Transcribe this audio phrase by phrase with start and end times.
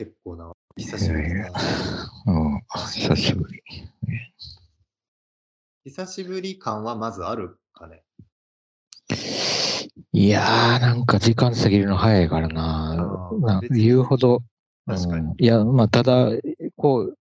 [0.00, 1.50] 結構な、久しぶりだ。
[2.26, 2.62] うん、
[2.94, 3.62] 久しぶり。
[5.84, 8.02] 久しぶり感はまずあるかね。
[10.12, 13.30] いやー、なんか時間過ぎるの早いからな。
[13.42, 14.42] な言うほど。
[14.86, 16.30] 確かにうんいや、まあ、ただ、
[16.76, 17.18] こう、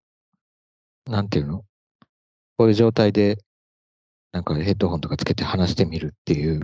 [1.06, 1.66] なんていうの？
[2.56, 3.40] こういう状態で、
[4.32, 6.62] なんかヘッドホンとかつけて話してみるっていう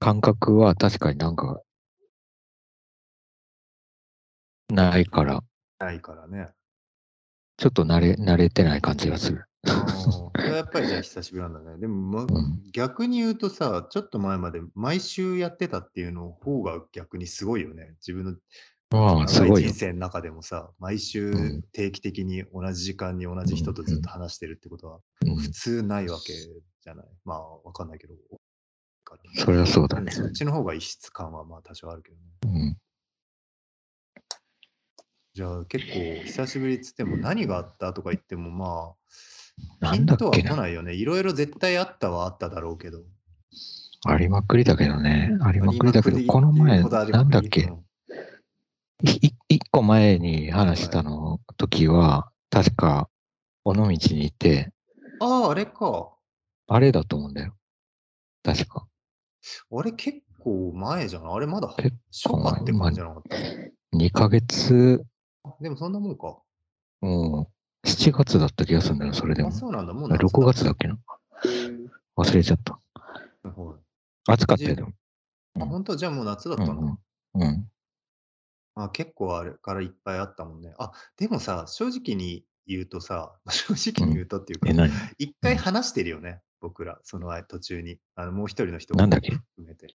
[0.00, 1.62] 感覚は確かになんか、
[4.70, 5.42] ないから、
[5.78, 6.48] ないからね。
[7.56, 9.44] ちょっと慣れ、慣れてない感じがする。
[10.38, 11.78] やっぱりじゃあ 久しぶりなんだね。
[11.78, 17.94] でも、まうん逆に言うとさ、ちょっと前まで毎週やってたっていうの方が逆にすごいよね。
[18.06, 18.36] 自分の
[18.94, 27.06] ああ、す長ごい人生の中でもさ、毎週うん定期的に同じ時間に同じ人とずっと話してるってことはうん普通ないわけじゃない？
[27.24, 28.14] まあ、わかんないけど。
[29.36, 30.10] それはそうだね。
[30.10, 32.16] そっちの方が異質感はまあ多少あるけど
[32.50, 32.78] ね。
[35.34, 35.38] うん。
[35.38, 38.92] じゃあ結構久しぶりっつっても何があったとか言ってもま
[39.80, 40.56] あ、なピンとは来んだっけな。
[40.56, 40.94] ないよね。
[40.94, 43.00] いろいろ絶対あったはあっただろうけど。
[44.04, 45.30] ありまくりだけどね。
[45.42, 47.72] ありまくりだけど、この前、なんだっけ
[49.04, 53.08] いい一個前に話したの時は、確か、
[53.64, 54.72] 尾道にいて、
[55.20, 56.10] ああ、あれか。
[56.68, 57.54] あれだと思うんだよ。
[58.42, 58.86] 確か。
[59.72, 61.34] あれ結構前じゃない？
[61.34, 63.36] あれまだ結初夏って感じじゃなかった
[63.96, 65.04] ？2ヶ月、
[65.60, 66.38] でもそんなもんか。
[67.00, 67.50] も
[67.84, 69.52] う、7月だった気がするんだよ、それであ、も。
[69.52, 69.92] そうなんだ。
[69.92, 70.98] もう6月だっけな？
[72.16, 72.78] 忘れちゃった。
[73.42, 73.82] はい
[74.28, 74.92] 暑かったよ、でも。
[75.60, 75.96] あ、本当？
[75.96, 76.82] じゃあもう夏だっうたんだ。
[76.82, 76.98] ん
[77.34, 77.42] うん。
[77.42, 77.70] うん。
[78.74, 80.74] あ結構あれからいっぱいあったもんね。
[80.78, 84.90] あ、でもさ、正直に言うとさ、 正直に言うとっていうか、え、何？
[85.18, 87.98] 一回話してるよね、僕ら、その途中に。
[88.14, 89.32] あのもう一人の人なんだっけ？
[89.32, 89.92] 含めて。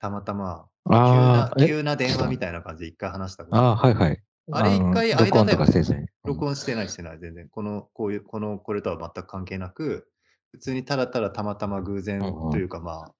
[0.00, 1.68] たまたま、ああ、急なえ？
[1.68, 4.22] 急な電話みたいな感じで一回話したことああ、はいはい。
[4.52, 6.00] あれの一回録音間だよとかせずに。
[6.00, 7.48] うん録音してないしてない、全然。
[7.48, 10.08] この、こういう、この、これとは全く関係なく、
[10.52, 13.12] 普通にただただたまたま偶然うんうんというか、まあ、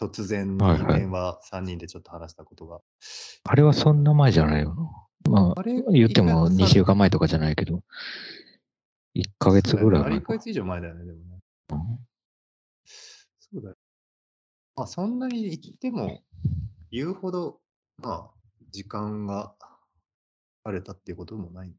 [0.00, 2.80] 突然にはいはい電話3人でちょっと話したことが。
[3.44, 5.30] あれはそんな前じゃないよな。
[5.30, 5.82] まあ、あれ？
[5.92, 7.82] 言っても2週間間前とかじゃないけど、
[9.14, 11.24] 1ヶ月ぐらいあれ前1ヶ月以上前だよね、でもね。
[11.70, 11.78] うん
[12.86, 13.76] そうだよ。
[14.76, 16.22] まあ、そんなに言っても、
[16.90, 17.60] 言うほど、
[17.98, 18.30] まあ、
[18.70, 19.54] 時間が
[20.64, 21.72] あれたっていうこともない。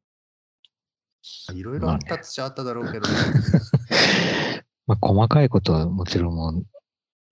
[1.53, 3.07] いろいろあったっちゃあっただろうけど、
[4.85, 6.65] まあ、細かいことはもちろんもう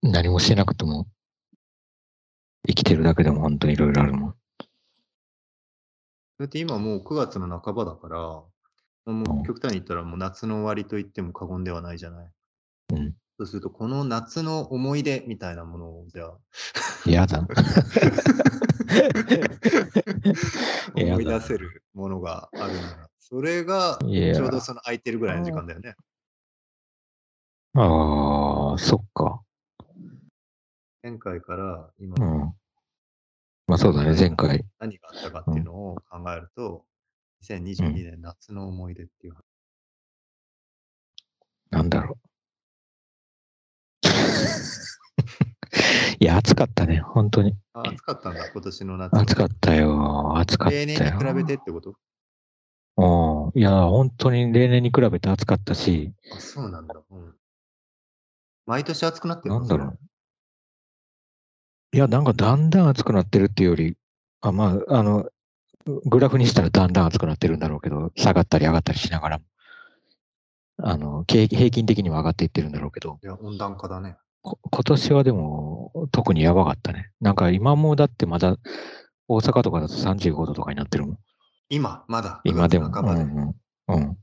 [0.01, 1.07] 何もしてなくても、
[2.67, 4.35] 生きてるだけでも本当にいろいろあるもん。
[6.39, 8.49] だって今もう9月の半ばだから、も
[9.05, 12.31] うんう極端に言ったらもう夏の終わりと言っても過言ではないじゃない。
[12.93, 13.15] うん。
[13.41, 16.37] そうすると、この夏の思い出みたいなものを、じゃあ、
[17.07, 17.39] 嫌だ。
[20.95, 25.95] やだ思い出せるものがあるなら、それがちょうどその空いてるぐらいの時間だよね。
[27.73, 29.41] ああ、そっか。
[31.01, 32.55] 前回から今、うん。
[33.65, 34.63] まあそうだね、前回。
[34.77, 36.85] 何があったかっていうのを考えると、
[37.41, 39.33] 2022年夏の思い出っていう。
[41.71, 42.30] なんだろう。
[46.21, 47.55] いや、暑かったね、本当に。
[47.73, 49.17] あ、暑かったんだ、今年の夏。
[49.17, 50.85] 暑かったよ、暑かったよ。
[50.85, 51.95] 例年に比べてってこと？
[52.97, 53.59] うん。
[53.59, 56.93] いや、本当に例年に比べて暑かったし、あ、そうなんだ。
[57.09, 57.33] うん。
[58.67, 59.61] 毎年暑くなってるの？
[59.61, 59.99] なんだろう。
[61.93, 63.97] いや、なんかだんだん暑くなってるっていうより、
[64.41, 65.27] あ、まあ、あの、
[66.05, 69.45] グラフにしたらだんだん暑くなってるんだろうけど、下がったり上がったりしながらも、
[70.83, 74.17] あの、け平均的には上がっていってるんだろうけど、いや、温暖化だね。
[74.41, 77.11] こ今年はでも特にやばかったね。
[77.19, 78.57] なんか今もだってまだ
[79.27, 81.17] 大阪とかだと35度とかになってるもん。
[81.69, 82.41] 今、まだ？
[82.43, 82.87] 今でも。
[82.87, 83.55] 9月う半ばでんうん
[83.87, 84.17] うん、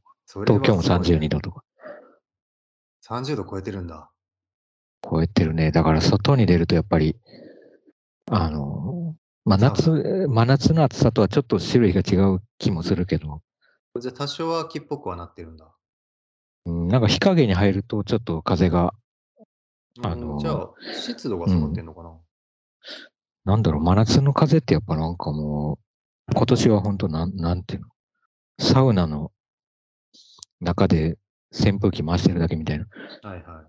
[0.47, 1.62] 東京もすごいね32度とか
[3.09, 4.11] 30度超えてるんだ。
[5.03, 5.71] 超えてるね。
[5.71, 7.17] だから外に出るとやっぱり、
[8.31, 9.15] あの、
[9.45, 13.41] まあ、夏、真夏の暑さとはちょっと種類が違う気もするけど、
[13.99, 15.75] じゃあ多少は秋っぽくはなってるんだ。
[16.67, 18.93] うん、なんか日陰に入るとちょっと風が、
[20.03, 22.19] あうんのーじゃあ、湿度が下がってんのかな、
[23.45, 25.79] なんだろう、真夏の風ってやっぱなんかも
[26.29, 27.89] う、今年は本当なん、なんていうの、
[28.61, 29.33] サウナの
[30.61, 31.19] 中で
[31.53, 32.87] 扇風機回してるだけみたいな
[33.23, 33.67] はいはい。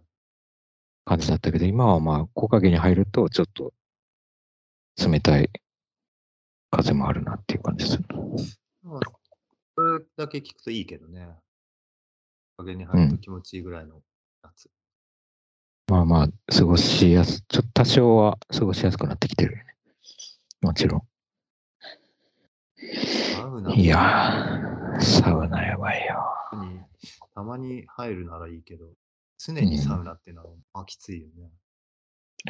[1.05, 3.73] 感じだったけど、今はまあ木陰に入るとちょっと
[4.97, 5.49] 冷たい
[6.71, 8.03] 風もあるなっていう感じでする。
[8.83, 8.99] まあ、
[9.75, 11.27] それだけ聞くといいけどね。
[12.57, 14.01] 影に入ると気持ちいいぐらいの
[14.43, 14.69] 夏。
[15.89, 19.63] まあまあ、過ごしやす、ちょっと多少は過ごしやすくなってきてるよね。
[20.61, 21.01] もちろん。
[23.59, 26.23] ウナいやー、サウナやばいよ。
[26.63, 26.79] に
[27.33, 28.85] たまに入るならいいけど、
[29.37, 31.49] 常にサウナってのは、まあきついよね。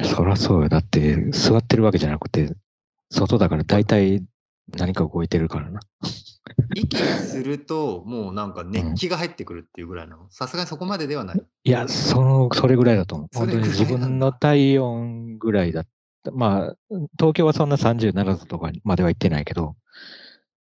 [0.04, 0.68] そらそうよ。
[0.68, 2.54] だって、座ってるわけじゃなくて、
[3.10, 4.22] 外だから大体
[4.76, 5.80] 何か動いてるからな。
[6.74, 10.30] 息すると、もうなんか熱気が入ってくるっていうぐらいなの？
[10.30, 11.42] さすがにそこまでではない。
[11.64, 13.28] いや、その、それぐらいだと思う。
[13.34, 15.84] 本当に自分の体温ぐらいだっ
[16.24, 16.30] た。
[16.32, 16.76] まあ、
[17.18, 19.76] 東京はそんな37度とかまでは行ってないけど、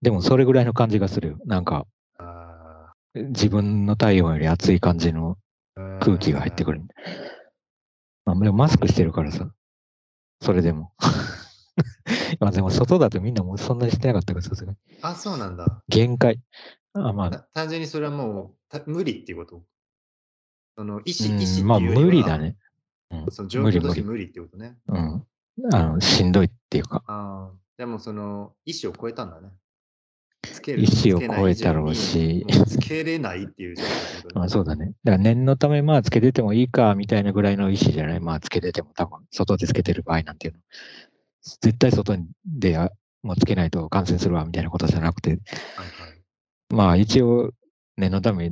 [0.02, 1.38] でもそれぐらいの感じがするよ。
[1.46, 1.86] なんか、
[2.18, 6.82] あ自分の体温より暑い感じのー空気が入ってくる。
[8.26, 9.50] まあ、でもマスクしてるからさ、
[10.42, 10.92] それでも。
[12.40, 14.78] まあでも外だとみんなもうそんなにしてなかったからさすがに。
[15.02, 15.84] あ、そうなんだ。
[15.90, 16.40] 限界。
[16.94, 19.64] あまたあ、単純にそれはもうた無理っていうこと？
[20.78, 22.38] その意う思、意んまあ思っていうよりは無理だ。
[22.38, 22.58] ね。
[23.12, 23.88] うんその状無理無理。
[23.88, 24.78] 況として無理ってことね。
[24.88, 25.26] うん。
[25.74, 27.04] あの、しんどいっていうか。
[27.08, 29.50] ああ、でもその意思を超えたんだね。
[30.44, 33.84] つける意思を超えたろうしつけれないっていうね
[34.36, 34.94] まあそうだね。
[35.04, 38.20] だから念のためまあつけててもいいかみたいなぐらいの意思じゃない？
[38.20, 40.60] まあつけてても多分外でつけてる場合なんていうの。
[41.46, 45.44] 絶対外であもうつけないと感染するわみたいなことじゃなくて、はいはい。
[46.74, 47.52] まあ一応
[47.98, 48.52] 念のため、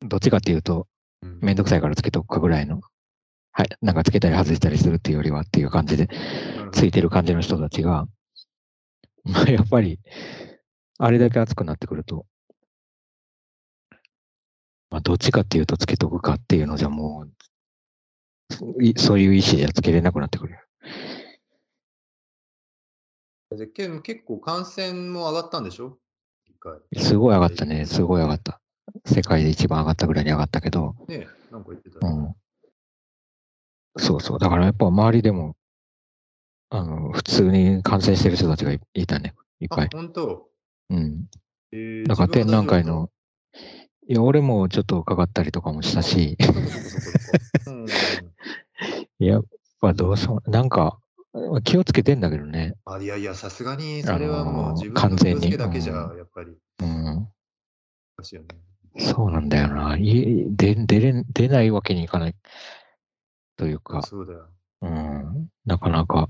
[0.00, 0.86] どっちかっていうと
[1.22, 2.80] うんめんどくさいからつけとくかぐらいの。
[3.52, 3.68] はい。
[3.82, 6.08] なんかつけたり外したりするっていうよりはっていう感じで
[6.72, 8.06] ついてる感じの人たちが、
[9.24, 9.98] まあやっぱり、
[10.98, 12.26] あれだけ暑くなってくると、
[14.90, 17.26] まあどっちかっていうとつけとくかっていうのじゃも
[18.78, 20.58] う、いそういう意思じゃつけれなくなってくる
[23.50, 23.56] よ。
[23.56, 25.98] でけ結構感染も上がったんでしょ？
[26.96, 27.86] すごい上がったね。
[27.86, 28.60] すごい上がった。
[29.06, 32.34] 世界で一番上がったぐらいに上がったけど、ねなんか言ってたよね。
[33.96, 34.02] うん。
[34.02, 34.38] そうそう。
[34.38, 35.56] だからやっぱ周りでも、
[36.70, 39.34] あの、普通に感染してる人たちがいいたね。
[39.60, 39.88] いっぱあい、。
[39.92, 40.48] 本当？
[40.90, 41.26] うん。
[41.72, 42.84] えーだから展覧会。
[42.84, 43.10] の、
[44.08, 46.36] いや、俺もちょっとかかったりとかもしたし、
[47.66, 47.86] うん
[49.18, 49.44] やっ
[49.80, 50.98] ぱどうしよう、なんか、
[51.64, 52.74] 気をつけてんだけどね。
[52.84, 57.28] あいやいや、さすがにそれはもうあのー自分の気をつ完全にけだけじゃうやっぱりうん。
[58.98, 59.96] そうなんだよな。
[59.96, 62.34] い出出れ出ないわけにいかない。
[63.56, 64.48] というか、そうだよ。
[64.82, 65.48] うん。
[65.66, 66.28] なかなか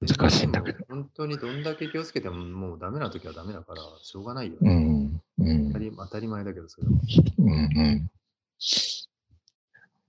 [0.00, 0.84] 難しいんだけど。
[0.88, 4.74] 本当にどんだけ気をつけてももうダメな時はダメだから、しょうがないようね。
[4.74, 5.20] ん。
[5.38, 5.78] うん当た。
[5.78, 6.92] り当たり前だけど、それは。
[7.38, 7.50] うん。
[7.50, 8.10] うん。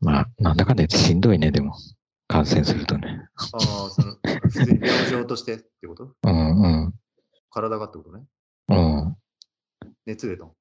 [0.01, 1.75] まあ、なんだかんだ言ってしんどいね、でも。
[2.27, 3.27] 感染するとね。
[3.53, 6.11] ああ、その、普通に病状としてってこと？
[6.23, 6.93] うんうん。
[7.51, 8.23] 体がってことね？
[8.69, 9.15] うん。
[10.05, 10.53] 熱出たの？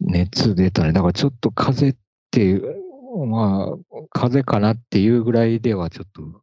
[0.00, 0.92] 熱出たね。
[0.92, 3.76] だからちょっと風邪っていう、まあ、
[4.10, 6.42] 風邪かなっていうぐらいではちょっと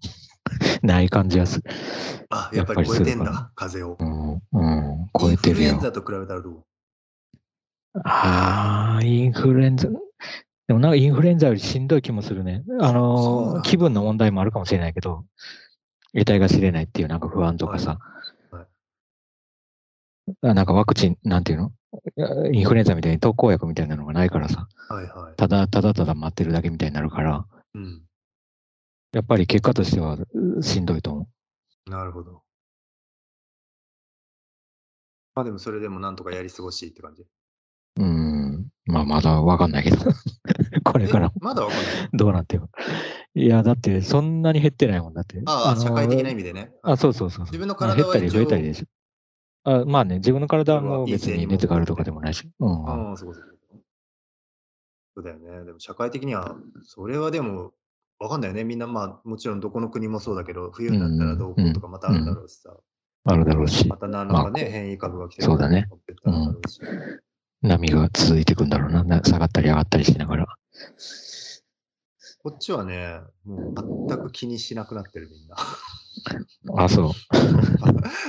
[0.82, 1.70] ない感じがする。
[2.28, 4.42] あ、やっぱり超えてんだ、風邪を。
[4.52, 5.92] うん、うん、超えてるよインフルエン。
[5.92, 6.64] ザと比べたらどう？
[8.04, 9.88] ああ、インフルエンザ。
[10.72, 12.64] でもなんかインフルエンザよりしんどい気もするね。
[12.80, 15.26] あの、だ気分の問題もあるかもしれないけど、
[16.14, 17.98] 得体が知れないっていうなんか不安とかさ。
[18.50, 18.66] はい
[20.40, 21.72] あなんかワクチン、なんていうの？
[22.52, 24.66] インフルエンザみたいに特効薬みたいなのがないからさ。
[24.88, 25.36] はいはい。
[25.36, 28.02] ただただただ待ってるだけみたいになるから、うん。
[29.12, 31.28] やっぱり結果としてはうしんどいと思
[31.86, 32.40] なるほど。
[35.34, 37.24] まあでもそれでもなんとかやり過ごしって感じ？
[37.24, 37.28] う。
[38.02, 38.68] うん。
[38.86, 39.96] まあまだわかんないけど。
[40.84, 41.86] これからえまだわかんない。
[42.12, 42.64] どうなってる
[43.34, 45.42] いや、だってそんなに減ってないもんだって。
[45.46, 46.72] ああ、の社会的な意味でね。
[46.82, 47.44] あ、そうそうそうそう。
[47.46, 48.86] 自分のまあ体は減ったり増えたりでしょ。
[49.64, 52.50] あまあね、自分の体はもう別に熱があるとかでもないし。
[52.58, 52.88] うん。
[52.88, 53.34] ああ、そう
[55.14, 55.64] そうだよね。
[55.64, 57.72] でも社会的には、それはでも、
[58.18, 58.64] わかんないよね。
[58.64, 62.74] みんな、まあ、もちろんどこの国もそうだけど、冬になったらどうこうとかまたあるだろうしさ。
[63.24, 65.88] あるだろうしま、た何らかね、まあ変異株が来てそうだね。
[67.62, 69.04] 波が続いていくんだろうな。
[69.04, 70.46] な下がったり上がったりしながら。
[72.42, 75.56] こっちはね、もう全く気にしなくなってるみんな。
[76.82, 77.12] あ、そ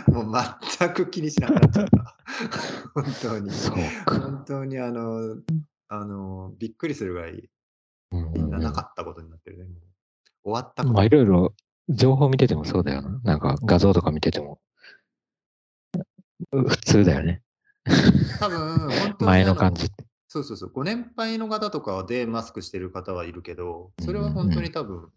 [0.08, 0.12] う。
[0.12, 0.34] もう
[0.78, 2.18] 全く気にしなくなっちゃった。
[2.94, 3.52] 本当に。
[3.52, 4.20] そうか。
[4.20, 5.38] 本当にあの、
[5.88, 7.50] あの、びっくりするぐらい
[8.12, 9.66] うんみんななんかったことになってるね。
[10.44, 10.84] 終わった。
[10.84, 11.56] まあいろいろ
[11.90, 13.20] 情報見ててもそうだよな。
[13.24, 14.60] なんか画像とか見てても。
[16.52, 17.42] う普通だよね。
[18.40, 20.06] 多分、本当に前あの感じって。
[20.34, 20.72] そうそうそう。
[20.72, 25.12] ご年配の方とかでマスクしてる方はいるけど、それは本当に多分、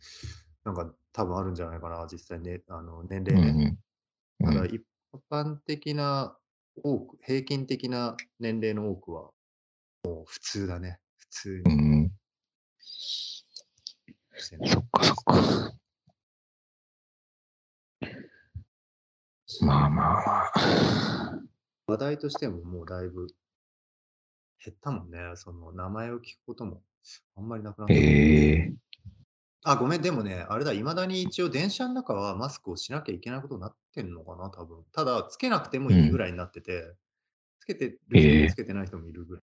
[0.63, 3.79] なんか多分あるんじゃないかな、実際ね、あの年うん齢ね。
[4.41, 4.55] うん。
[4.55, 4.83] ただ一
[5.31, 6.37] 般的な
[6.85, 9.31] 多く、平均的な年齢の多くは、
[10.05, 11.01] もう普通だね。
[11.17, 12.13] 普通にうん。
[14.69, 15.73] そっかそっか。
[19.63, 21.43] まあまあまあ。
[21.87, 23.29] 話題としてももうだいぶ
[24.65, 25.19] 減ったもんね。
[25.37, 26.83] その名前を聞くことも
[27.37, 27.95] あんまりなくなった。
[27.95, 28.73] ええ
[29.69, 34.85] あ、ごめん、でもね、あれだ、未だに一応電車の中はマスクをしなきゃいけないことになってんのかな、多分。
[34.93, 36.95] ただ、つけなくてもいいぐらいになってて、
[37.59, 39.43] つけてる人ええもつけてない人もいるぐらい。
[39.43, 39.49] こ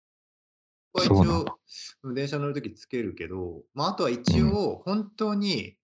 [0.95, 1.53] こは一そうなんだ。
[1.53, 1.59] 応、
[2.05, 5.77] うん電車乗るときつけるけど、まあ、あとは一応、本当に、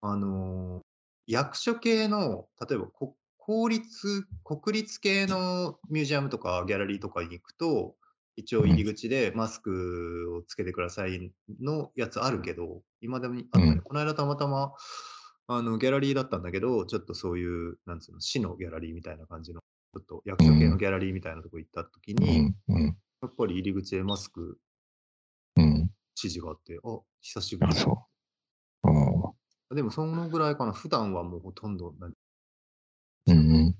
[0.00, 0.80] あの、
[1.26, 7.94] 役所系の、例えば、こ公立国立系のミュージアムとかギャラリーとかに行くと、
[8.36, 13.66] 一応入り口でマスクをつけてくださいのやつあるけど、今でもあったね。
[13.66, 14.74] うんこの間たまたま、
[15.48, 22.52] あの、ギャラリーだったんだけど、ちょっとそういう、なんつうの、市のギャラリーみたいな感じの、ちょっと役所系のギャラリーみたいなとこ行った時うに、
[23.22, 24.58] やっぱり入り口でマスク
[25.56, 25.64] うん。
[25.64, 27.76] 指示があって、あ、久しぶあ、り。
[29.76, 30.72] でもそのぐらいかな。
[30.72, 32.12] 普段はもうほとんど何
[33.26, 33.76] うんうん。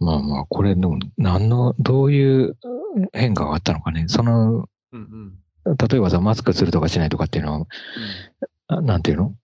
[0.00, 2.56] まあまあ、これでも、何の、どういう
[3.12, 4.06] 変化があったのかね。
[4.08, 5.34] その、うん
[5.66, 5.76] うん。
[5.76, 7.66] 例えばさ、マスクするとかしないとかっていうのは、
[8.68, 9.34] あなんていうの？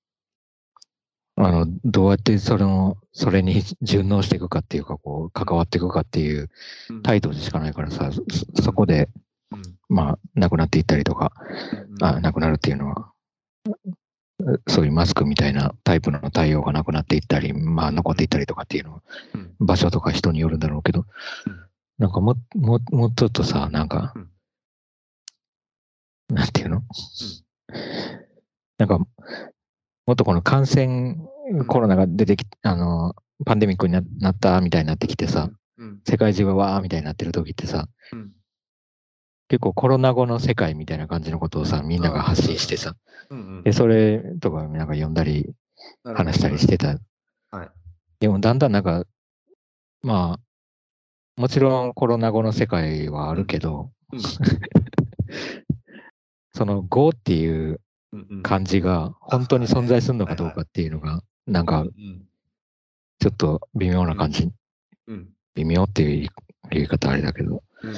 [1.37, 6.49] あの、どうやってその、それに順応していくかっていうか、こう、関わっていくかっていう
[6.89, 7.03] うん。
[7.03, 9.11] 態度でしかないからさ、そそこで、
[9.53, 9.63] うん。
[9.91, 11.33] まあ、なくなっていったりとか、
[11.91, 13.13] うんあなくなるっていうのは、
[14.69, 19.03] そういうマスクみたいなタイプの対応がなくなっていったり、まあ、残っていったりとかっていうの
[19.61, 21.07] 場所とか人によるんだろうけど、
[21.47, 21.67] うん。
[21.99, 24.29] なんかも、も、もうちょっとさ、なんか、うん。
[26.35, 26.83] なんていうの、
[28.79, 29.07] なんか、も
[30.13, 31.17] っとこの感染、
[31.67, 33.15] コロナが出てき、あの、
[33.47, 36.01] パンデミックにななったみたいになってきてさ、うん。
[36.07, 38.36] 世界中がわーみたいになってる時ってさ、うん
[39.49, 42.97] 結構コロナ後の世界みたいな感じのことをさ、みんなが発信してさ、
[43.31, 43.63] うんうん。
[43.63, 45.55] で、それとかなんか読んだり、
[46.05, 46.99] 話したりしてた。
[47.51, 47.71] はい。
[48.21, 49.05] でもだんだんなんか、
[50.03, 54.21] まあ、もちろんコロナ後の世界はあるけど、うん。
[56.55, 57.81] その後っていう
[58.13, 58.43] うんうん。
[58.43, 62.27] 感じが本当に存在するのかどうかっていうのが、なんかうん
[63.19, 64.51] ちょっと微妙な感じ。
[65.07, 65.29] うん。
[65.55, 66.29] 微妙っていう
[66.71, 67.97] 言い方あれだけど、うんうん。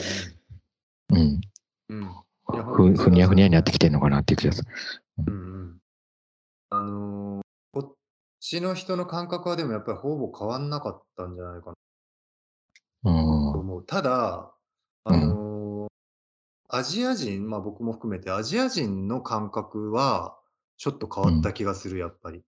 [1.10, 1.40] うん
[1.88, 2.10] うん
[2.50, 4.70] ふふにゃふにゃになってききてんのかなっていう気がする。
[5.26, 5.78] うんうん
[6.70, 7.94] あのーこっ
[8.40, 11.72] ちの人の感覚はでもやっぱりほぼ変わんなかったんじゃないか
[13.02, 13.52] なうん。
[13.52, 13.86] と思う。
[13.86, 14.52] ただ、
[15.04, 15.48] あのー
[16.70, 20.38] アジア人、まあ僕も含めてアジア人の感覚は
[20.76, 22.42] ちょっと変わった気がする、やっぱり。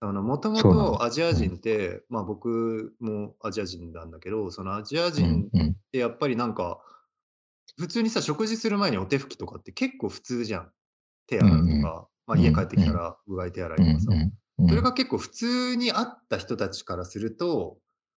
[0.00, 5.48] あの、もともとアジア人って、まあ僕もアジア人なんだけど、そのアジアう人。
[5.48, 5.50] っ
[5.92, 6.80] てやっぱりなんか、
[7.78, 10.70] 普通にさ、食事する前にお手拭きとかって結構普通じゃん。
[11.26, 11.82] 手洗うとか、うんうん
[12.26, 13.98] まあ家帰ってきたらうがい手洗いうん。
[13.98, 14.18] とかさ。
[14.58, 14.68] うん。
[14.68, 17.78] それが結構普通にあった人たちからすると、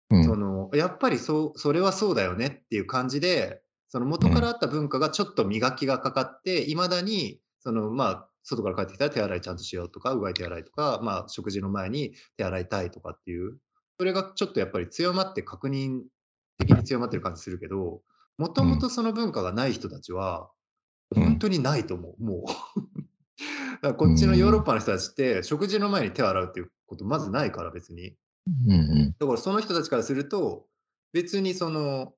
[0.09, 13.57] うん、その、やっぱりそう、それはそうだよねっていう感じで、その元からあった文化がちょっと磨きがかかって、いまだに、その、まあ、外から帰ってきたら手洗いちゃんとしようとか、うがい手洗いとか、まあ、食事の前に手洗いたいとかっていう、
[13.99, 16.03] それがちょっとやっぱり強まって確認
[16.59, 18.01] 的に強まってる感じするけど、
[18.37, 20.47] もともとその文化がない人たちは、うん
[21.15, 22.43] 本当にないと思う、も
[23.83, 23.93] う。
[23.95, 28.17] こっちのヨーロッパの人たちって、食事の前に手を洗うっていうことまずないから別に。
[29.17, 30.65] だからその人たちからすると、
[31.13, 32.13] 別にその、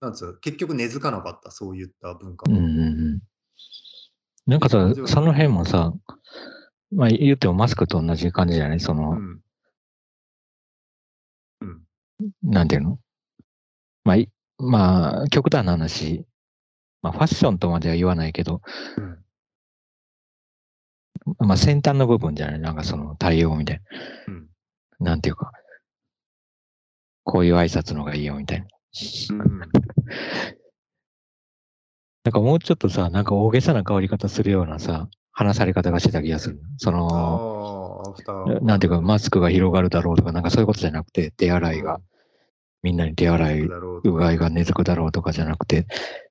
[0.00, 2.58] なんつうの、結局根付かなかった、そういった文化は。
[2.58, 3.20] うんうんうん。
[4.46, 5.92] なんかさ、その辺もさ、
[6.90, 8.80] まあ言ってもマスクと同じ感じじゃない？
[8.80, 9.40] その、うん。
[11.60, 11.82] うん。
[12.42, 12.98] なんていうの？
[14.02, 14.28] まあ、い
[14.60, 16.24] まあ、極端な話、
[17.02, 18.60] まあファッションとまでは言わないけど、
[18.96, 19.18] うん
[21.38, 22.60] まあ先端の部分じゃない？
[22.60, 23.80] なんかその対応みたい
[24.28, 24.46] うん。
[25.00, 25.10] な。
[25.12, 25.52] なんていうか、
[27.24, 28.66] こういう挨拶のがいいよみたいな。
[29.30, 29.60] うん。
[32.24, 36.60] なんかもうちょっとさ、なんか大げさな変わり方するようなさ、話され方がしてた気がする。
[36.78, 38.60] そあの。
[38.62, 42.00] なんていうか、マスクが広がるだろうとか、なんかそういうことじゃなくて、手洗いが、
[42.82, 45.86] みんなに手洗い、ううがいが根付くだろうとかじゃなくて、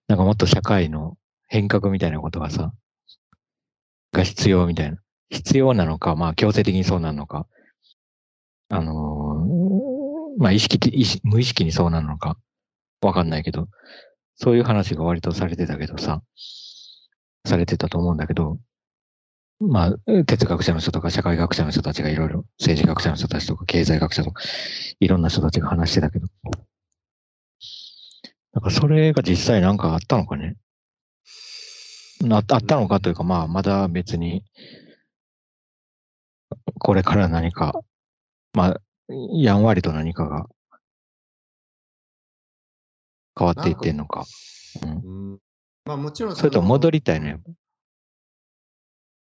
[0.07, 2.73] なんかもっと社会の変革みたいなことがさ、
[4.11, 4.97] が必要みたいな。
[5.29, 7.45] 必要なのか、まあ強制的にそうなのか、
[8.69, 12.37] あのーまあ意識的、意識無意識にそうなのか、
[13.01, 13.67] わかんないけど、
[14.35, 16.21] そういう話が割とされてたけどさ、
[17.45, 18.57] されてたと思うんだけど、
[19.59, 24.41] まあ、哲学者の人とか社会学者の人たちがいろいろ、政治学者の人たちとか経済学者とか、
[24.99, 26.27] いろんな人たちが話してたけど、
[28.53, 30.55] なんかそれが実際なんかあったのかね
[32.21, 34.43] なあったのかというか、まあ、まだ別に、
[36.79, 37.73] これから何か、
[38.53, 40.47] まあ、やんわりと何かが
[43.37, 44.25] 変わっていってんのか。
[44.83, 45.39] うんうん。
[45.85, 47.39] まあもちろんそれとも戻りたいのね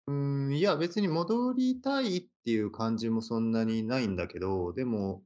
[0.08, 0.14] よ。
[0.14, 5.22] うん、いや、別に戻りたいっていう感じもそんなにないんだけど、でも、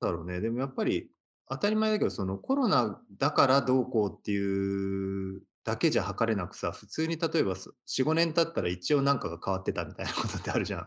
[0.00, 1.10] だろうね、でもやっぱり
[1.48, 10.86] 当たり前だけど、そのコロナだからどうこうっていうだけじゃ測れなくさ、普通に例えばそ4、5年経ったら一応なんかが変わってたみたいなことってあるじゃん。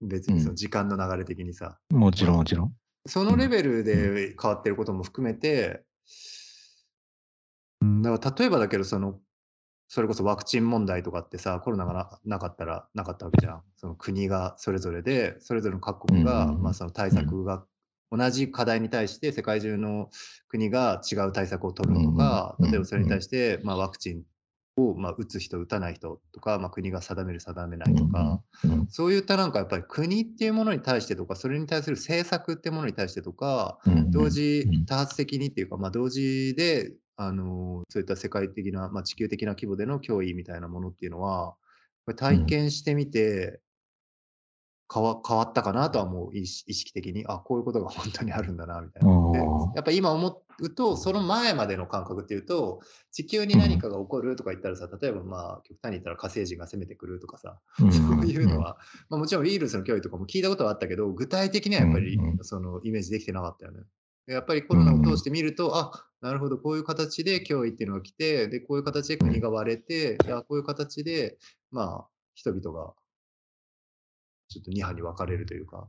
[0.06, 1.78] 別にその時間の流れ的にさ。
[1.90, 2.76] もちろんもちろん。
[3.06, 5.84] そのレベルで変わってることも含めて、
[7.80, 9.20] うん、だから例えばだけど、その、
[9.88, 13.62] それこそワクチン問題とかってさ、コロナがななかったらなかったわけじゃん。
[13.76, 17.64] その国がそれぞれで、それぞれの各国が、まあその対策が、
[18.10, 20.10] 同じ課題に対して世界中の
[20.48, 24.22] 国が違う対策を取るのとか、例えばそれに対して、まあ、ワクチン
[24.76, 28.42] を、まあ、打つ人、打たない人とか、まあ、国が定める、定めないとか、
[28.88, 33.78] そういったなんかやっぱり国っていうものに対してとか、それに対する政策っていうものに対してとか、
[34.10, 34.86] 同時うん。
[34.86, 41.56] 多発的にっていうか、まあ、同時で、あのそういった世界的な、まあ、地球的な規模での脅威みたいなものっていうのは、
[42.04, 43.60] これ体験してみて、
[44.92, 47.24] 変わ変わったかなとは思う、意識意識的に。
[47.26, 49.32] あ、こういうことが本当にあるんだなみたいな。
[49.32, 49.38] で
[49.74, 52.80] やっぱ今思うと、その前までの感覚っていうと、
[53.10, 63.80] 地球に何かが起こるとか言ったらさ、例えばまあ、極端に言ったら火星人が攻めてくるとかさ、うんそういうのは、まあ、もちろんウイルスの脅威とかも聞いたことはあったけど、具体的にはやっぱりそのイメージできてなかったよね。
[64.26, 71.38] でやっぱりコロナを通して見ると、あなるほど、こういう形で脅威っていうのが来て、でこういう形で国が割れて、いやこういう形で、
[71.70, 72.94] まあ、人々が
[74.48, 75.88] ちょっと2派に分かれるというか、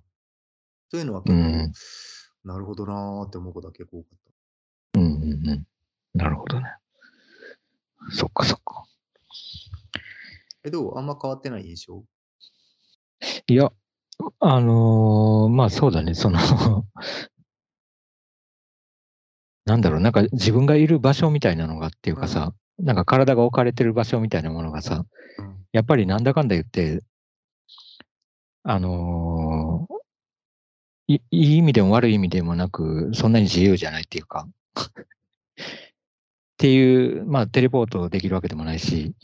[0.89, 1.73] そういうのは結構、うん
[2.43, 4.19] なるほどなーって思うことは結構多かっ
[4.93, 4.99] た。
[5.01, 5.67] うんうんうん。
[6.13, 6.67] なるほどね。
[8.11, 8.85] そっかそっか。
[10.63, 10.97] え、どう？
[10.97, 12.05] あんま変わってない印象？
[13.47, 13.73] いや、
[14.39, 16.39] あのーまあそうだね、その、
[19.67, 25.05] なんだろう、なんか自分がいる場所みたいなのがっていうかさ、なんか体が置かれてる場所みたいなものがさ、
[25.39, 25.57] うん。
[25.73, 27.03] やっぱりなんだかんだ言って、
[28.63, 29.97] あのー
[31.09, 35.05] いいい意味でも悪い意味でもなく、そんなに自由じゃないっていうか、 っ
[36.57, 39.15] ていう、まあテレポートできるわけでもないし、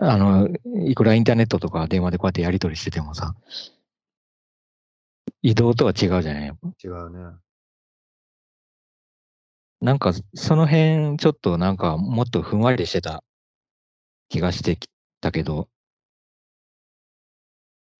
[0.00, 0.48] あの、
[0.86, 3.34] いくらインターネットとか電話でこうやってやり取りしててもさ、
[5.42, 7.36] 移動とは違うじゃない違うね。
[9.82, 13.24] なんか、その辺、ちょっとなんか、もっとふんわりしてた
[14.28, 14.88] 気がしてき
[15.20, 15.68] たけど、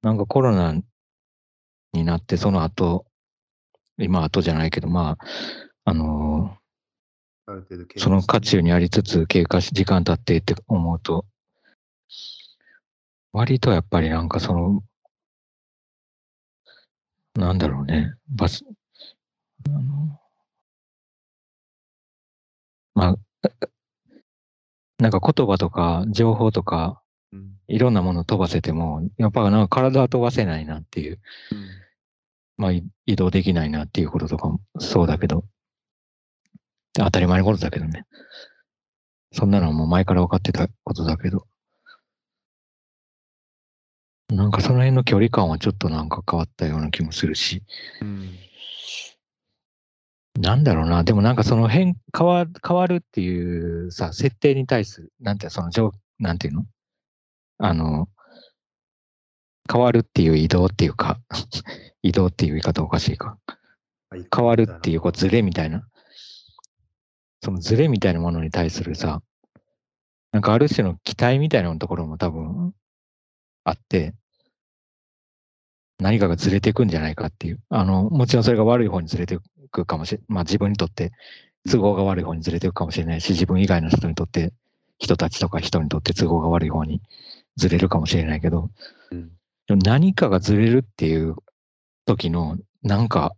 [0.02, 0.80] なんかコロナ
[1.92, 3.04] になって、その後、
[3.98, 5.24] 今後じゃないけど、まあ、
[5.84, 6.56] あの
[7.46, 11.26] ある程度経ーその渦中にありつつ、経過し、時間経ってって思うと、
[13.32, 14.84] 割とやっぱりなんかその、
[17.34, 18.64] なんだろうね、バス、
[19.66, 20.21] あの、
[22.94, 23.50] まあ、
[24.98, 27.02] なんか言葉とか情報とか、
[27.32, 27.52] うん。
[27.68, 31.68] いろんなもの飛ばせても、やっぱなんか体は飛ばせないなっていう、うん。
[32.56, 35.44] まあい移動できないなっていうこととかもそうだけど、
[36.94, 38.04] 当たり前のことだけどね。
[39.32, 41.46] そんなのはもう前から分かってたことだけど、
[44.28, 47.62] なんかその辺の距離感はちょっとなんか変わったような気もするし、
[48.00, 48.38] うん
[50.40, 56.64] なんだろうな、でもなんかその変、変わ変わるっていうさ、設定に対する、なんていうのその状、なんていうの？
[57.58, 58.08] あの、
[59.70, 61.20] 変わるっていう移動っていうか、
[62.02, 63.38] 移動っていう言い方おかしいか。
[64.34, 65.86] 変わるっていう、こう、ズレみたいな。
[67.44, 69.22] そのズレみたいなものに対するさ、
[70.32, 72.74] なんかある種の期待みたいなところも多分
[73.64, 74.14] あって、
[75.98, 77.60] 何かがずれていくんじゃないかっていう。
[77.68, 79.42] あの、もちろんそれが悪い方にずれていく
[79.84, 81.12] かもしれまあ自分にとって
[81.68, 84.52] 都合が悪い方にずれていくかもしれないし、自分以外の人にとって、
[84.98, 87.00] 人たちとか人にとって都合が悪い方に
[87.56, 88.70] ずれるかもしれないけど、
[89.10, 89.30] うん
[89.68, 91.36] 何かがずれるっていう
[92.04, 93.32] 時の、なんか、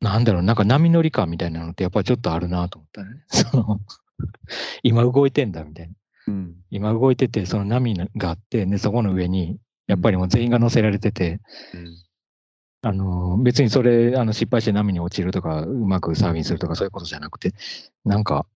[0.00, 3.24] なんだろう、なんか波乗り感みたいなのってやっぱりちょっとあるなと思ったね。
[3.28, 3.80] その、
[4.82, 5.94] 今動いてんだみたいな。
[6.28, 11.40] うん今動いてて、その波があって、で、そこの上に、やっぱりもう全員が乗せられてて、
[11.74, 12.09] うん
[12.82, 17.52] あの、別にそれ、あの、失敗して波に落ちるとか、うまくサーフィンするとか、そういうことじゃなくて、
[18.06, 18.46] なんか、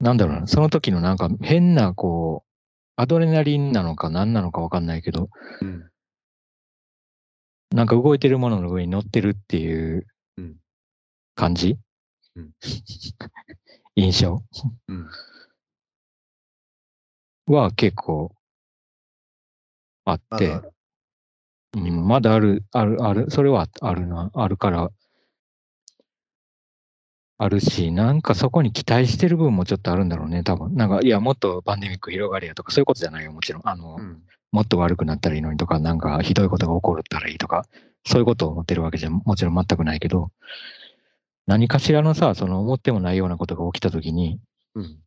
[0.00, 2.50] なんだろうな、その時のなんか変な、こう、
[2.96, 5.30] アドレナリンなのか何なのかわかんないけど、
[5.62, 5.90] うん。
[7.72, 10.06] なんか動いてるものの上に乗ってるっていう
[10.36, 10.56] うん。
[11.36, 11.78] 感じ、
[12.36, 12.50] うん。
[13.96, 14.42] 印象？
[14.88, 15.08] うん。
[17.46, 18.34] は結構
[20.04, 20.72] あってまだあ、る。
[21.76, 24.90] うん、まだある、ある、ある、それはあるな、あるから、
[27.36, 30.74] あるし、なんかそこに期待してる部分もちょっとあるんだろうね、多分。
[30.74, 33.62] なんか、いや、もっとパンデミック広がれやとか、そういうことじゃないよ、もちろん。
[33.64, 34.22] あの、うん。
[34.52, 37.66] もっと悪くなったらいいのにとか、なんかひどいことが起こったらいいとか、
[38.06, 40.30] そういうことを思ってるわけじゃもちろん全くないけど、
[41.46, 44.40] 何かしらのさ、その思ってもないようなことが起きたときに、
[44.76, 45.03] うん。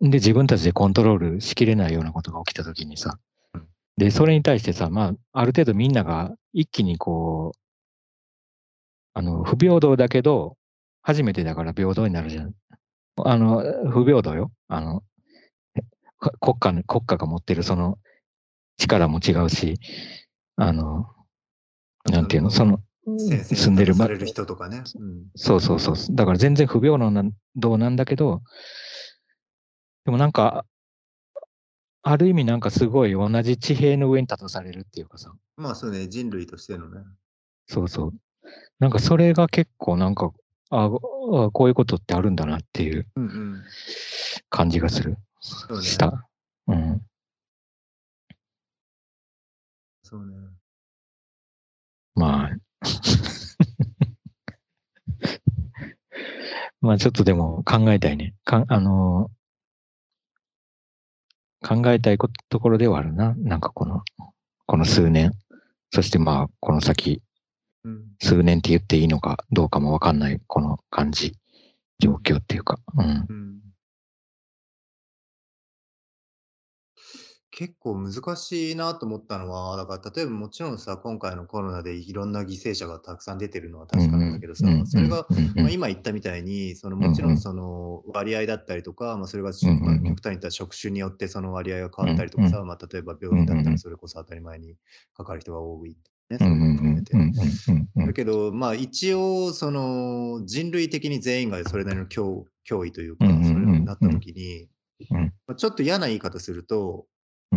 [0.00, 3.18] で、自分たちでコントロールしきれないようなことが起きたときにさ
[3.54, 7.58] うん、で、それに対してさ、まあ、ある程度みんなが一気にこう、
[9.14, 10.56] あの、不平等だけど、
[11.02, 12.54] 初めてだから平等になるじゃん。
[13.24, 14.50] あの、不平等よ。
[14.68, 15.02] あの、
[16.18, 17.98] か国家の、国家が持ってるその
[18.76, 19.78] 力も違うし、
[20.56, 21.06] あの、
[22.10, 24.82] なんていうの、その、住んでる場される人とかね。
[24.98, 25.26] うん。
[25.36, 25.94] そうそうそう。
[26.10, 28.42] だから全然不平等なんどうなんだけど、
[30.04, 30.66] でもなんか、
[32.02, 37.00] ある意味なんかすごい同じ地平の上に立たされるっていうかさ、まあそうね、人類としてのね。
[37.66, 38.12] そうそう。
[38.78, 40.30] なんかそれが結構なんか、
[40.68, 43.62] ああ、こういうことってあるんだなっていううんうん。
[44.50, 45.16] 感じがする。
[45.70, 46.28] うねした。
[46.66, 47.00] うん。
[50.02, 50.34] そうね。
[52.14, 52.50] まあ。
[56.82, 58.34] まあちょっとでも考えたいね。
[58.44, 59.43] かあのー
[61.66, 63.34] 考えたいことところではあるな。
[63.38, 64.02] なんかこの、
[64.66, 65.32] この数年。
[65.90, 67.22] そしてまあ、この先、
[67.84, 68.04] うん。
[68.20, 71.32] 数年って言っていいのかどうかもわかんない、この感じ、
[71.98, 72.78] 状況っていうか。
[72.96, 73.54] うん。
[77.56, 94.74] 結構難しいなと思ったのは、だから例えばもちろんさ、今回のコロナでいろんな犠牲者がたくさん出てるのは確かなんだけどさ、それが、まあ、今言ったみたいに、そのもちろんその割合だったりとか、まあ、それが、極端に言ったら職種によってその割合が変わったりとかさ、まあ、例えば病院だったらそれこそ当たり前に
[95.16, 95.96] かかる人が多い、
[96.30, 97.14] ね、そういうのも含めて。
[98.04, 104.66] だけど、まあ一応、その人類的に全員がそれなりの脅脅威というか、そういうのになった時に、
[105.46, 107.06] まあ、ちょっと嫌な言い方すると、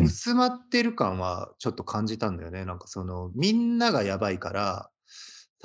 [0.04, 2.66] 薄まってる感はちょっと感じたんだよね。
[2.66, 4.90] なんかその、みんながやばいから、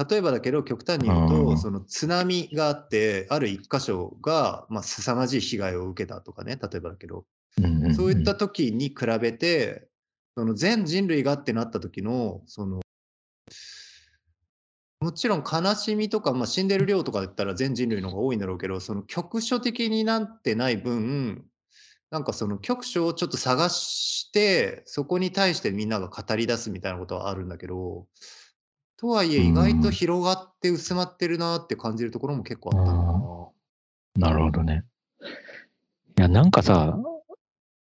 [0.09, 7.27] 例えばだけど、極端に言うと、その津波があって、ある一箇所が、まあ、凄まじい被害を受けたとかね、例えばだけど、
[7.95, 9.89] そういった時に比べて、
[10.37, 12.81] その全人類がってなった時の、その、
[15.01, 21.45] もちろん悲しみとか、まあ、死んでる量とかだったら全人類の方が多いんだろうけど、その局所的になってない分、
[22.13, 28.07] なんかその局所をちょっと探して、そこに対してみんなが語り出すみたいなことはあるんだけど、
[28.99, 32.87] とはいえ意外と広がって薄まってるなって感じるところも結構あっ
[34.15, 34.31] たな。
[34.31, 34.85] なるほどね。
[36.19, 36.99] いや、なんかさ、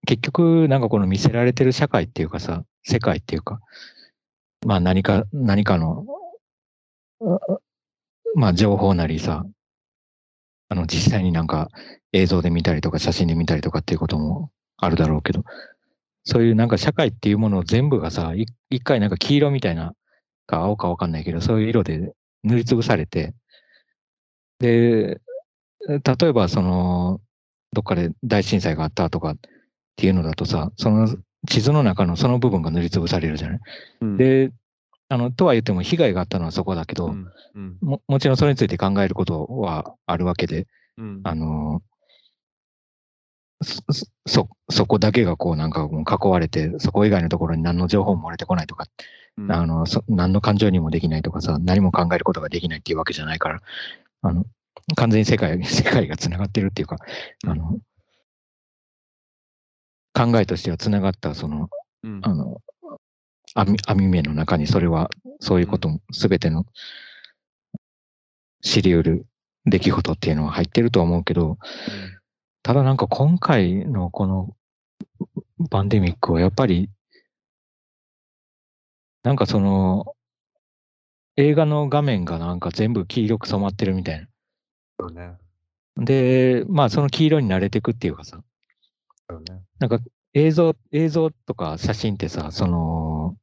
[0.07, 3.59] 結局、なんかこの見せられてる社会っていうかさ、世界っていうか、
[4.65, 6.05] まあ何か、何かの、
[8.35, 9.45] まあ情報なりさ、
[10.73, 11.69] あの実際になんか
[12.13, 15.43] 映像で見たりとか写真で見たりとかっていうこともあるだろうけど、
[16.23, 18.33] そういうなんか社会っていうもの全部がさ、
[18.71, 19.93] 一回なんか黄色みたいな、
[20.47, 22.11] か青かわかんないけど、そういう色で
[22.43, 23.35] 塗りつぶされて、
[24.57, 25.21] で、
[25.87, 27.21] 例えばその、
[27.71, 29.37] どっかで大震災があったとかっ
[29.95, 31.07] ていうのだとさ、その
[31.47, 33.59] 地図の中のその部分が塗りつぶされるじゃない。
[34.01, 34.51] うん、で、
[35.09, 41.81] あの、とは言っても被害があったのはそこだけど、うんうん、ももちろんそれについて考えることはあるわけで、うん、あの、
[43.63, 43.81] そ、
[44.25, 48.85] そ、そこだけがこうなんかもう囲われて、そこ以外のところに何の情報も漏れてこないとか、
[49.37, 53.61] うん、あの、そ何の感情にもできないとかさ、何も考えることができないっていうわけじゃないから、
[54.21, 54.45] あの、
[54.95, 56.97] 完全に世界、 世界が繋がってるっていうか、
[57.45, 57.79] あの、
[60.13, 61.69] 考えとしては繋がった、その、
[62.03, 62.61] うん、あの、
[63.55, 66.65] 網網目の中にそれは、そういうことも、すべての
[68.61, 69.25] 知り得る
[69.65, 71.57] 出来事っていうのは入ってるとは思うけど、
[72.63, 74.55] ただなんか今回のこの
[75.69, 76.89] パンデミックはやっぱり、
[79.23, 80.15] なんかその、
[81.35, 84.27] 映画の画面がなんか全部黄色く染まってるみたいな。
[84.99, 85.33] そうね。
[85.97, 88.41] で、まあその黄色に慣れてくっていうかさ、
[89.29, 89.61] そうね。
[89.79, 89.99] なんか
[90.33, 93.35] 映像、映像とか写真ってさ、その、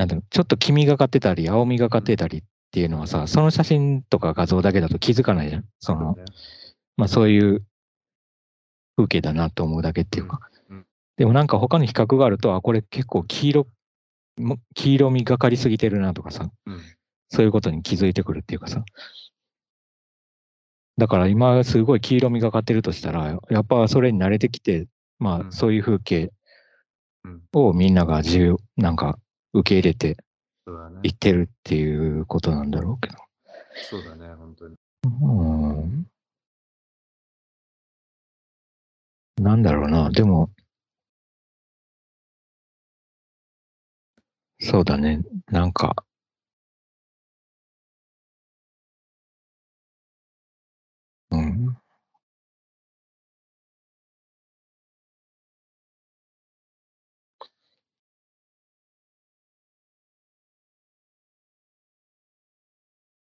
[0.00, 5.64] なんだろう、ちょっと黄みがかってたり、青みがかってたりっていうのはさ、その写真とか画像だけだと気づかないじゃん。
[5.78, 6.24] その、ね、
[6.96, 7.62] まあそういう
[8.96, 10.40] 風景だなと思うだけっていうか。
[11.18, 13.66] でもなんか他の比較があると、あ、これ結構黄色、
[14.74, 16.80] 黄色みがかりすぎてるなとかさ、うん、
[17.28, 18.82] そういうことに気づいてくるっていうかさ。
[20.96, 24.86] だから今すごい黄色みがかってるとしたら、やっぱそれに慣れてきて、
[25.18, 25.46] まうん。
[25.48, 26.32] あそういう風景
[27.24, 27.42] うん。
[27.52, 29.18] をみんなが自由、なんか
[29.52, 30.16] 受け入れて
[31.02, 31.08] い。
[31.08, 33.16] ってるっていうことなんだろうけど。
[33.90, 34.76] そうだね、本当に。
[35.04, 35.06] う
[35.86, 36.06] ん。
[39.40, 40.50] なんだろうな、でも、
[44.60, 45.94] そうだね、なんか、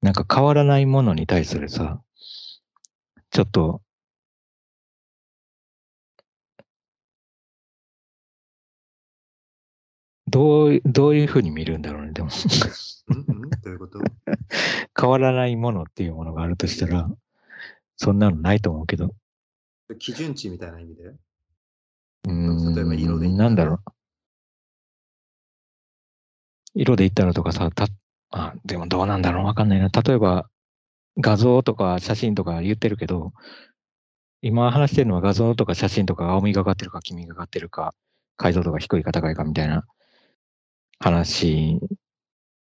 [0.01, 2.01] なんか変わらないものに対するさ、
[3.29, 3.81] ちょっと、
[10.27, 12.29] どう、どういうふうに見るんだろうね、でも。
[13.09, 13.99] うんうんどういうこと？
[14.99, 17.09] 変わらないものっていうものがあるとしたら、
[17.97, 19.13] そんなのないと思うけど、
[19.99, 21.03] 基準値みたいな意味で？
[21.09, 23.91] うー例えば色でなんだろう。
[26.73, 27.87] 色で言ったらとかさ、た、
[28.31, 29.89] あ、でもどうなんだろうわかんないな。
[29.89, 30.49] 例えば、
[31.17, 33.33] 画像とか写真とか言ってるけど、
[34.41, 37.93] 今話してるのは画像とか写真とか青みがかってるか黄みがかってるか、
[38.37, 39.85] 解像度が低いか高いかみたいな
[40.99, 41.79] 話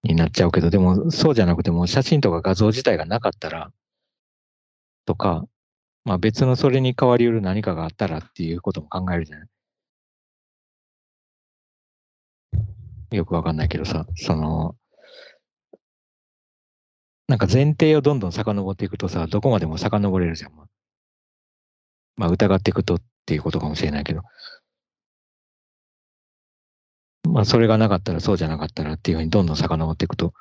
[0.03, 3.71] になっちゃうけど、でもそうじゃなくても写真とか画像自体がなかったら、
[5.07, 5.45] とか、
[6.05, 9.49] まあ別のそれに代わりうる何かがあったらっていうことも考えるじゃない？
[13.17, 14.75] よくわかんないけどさ、その、
[17.29, 20.57] なんか前提をどんどん遡っていくとさ、どこまでも遡れるじゃん。
[20.57, 20.67] まあ、
[22.17, 24.23] まあ疑っていくとっていうことかもしれないけど。
[27.29, 30.33] まあそれがなかったらそうじゃなかったらっていうふうにどんどん遡っていくと、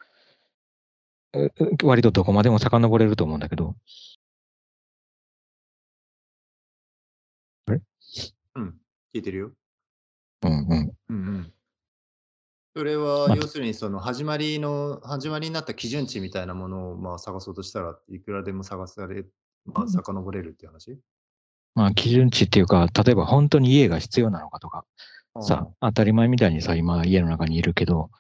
[1.84, 3.76] 割とどこまでも遡れると思うんだけど、
[8.56, 8.80] うん。
[9.14, 9.52] 聞いてるよ。
[10.44, 10.94] うんうん。
[11.10, 11.54] うんうん。
[12.78, 19.26] それはまあ要するにその始まりの始まりになった基準値みたいなものをまあ探そうとしたらいくらでも探され、
[19.66, 21.00] まあ、遡れるっていう話？
[21.74, 24.86] まあ基準値っていうか、例えば本当に家が必要なのかとか、
[25.42, 28.12] さ、当たり前みたいにさ、今家の中にいるけど、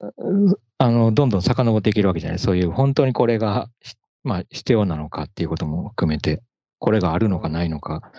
[0.00, 2.38] うあの、どんどん遡っていけるわけじゃない？
[2.38, 6.42] そういう本当にこれが、しまあ必要なのかっていうことも含めて、
[6.78, 8.10] これがあるのかないのかっ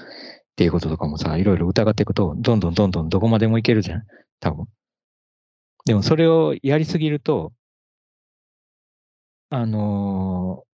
[0.58, 4.04] ていうこととかもさ、いろいろ疑っていくと、どんどんどんどんどこまでもいけるじゃん。
[4.39, 4.67] 多分。
[5.86, 7.54] でもそれをやりすぎると、
[9.50, 10.72] あのー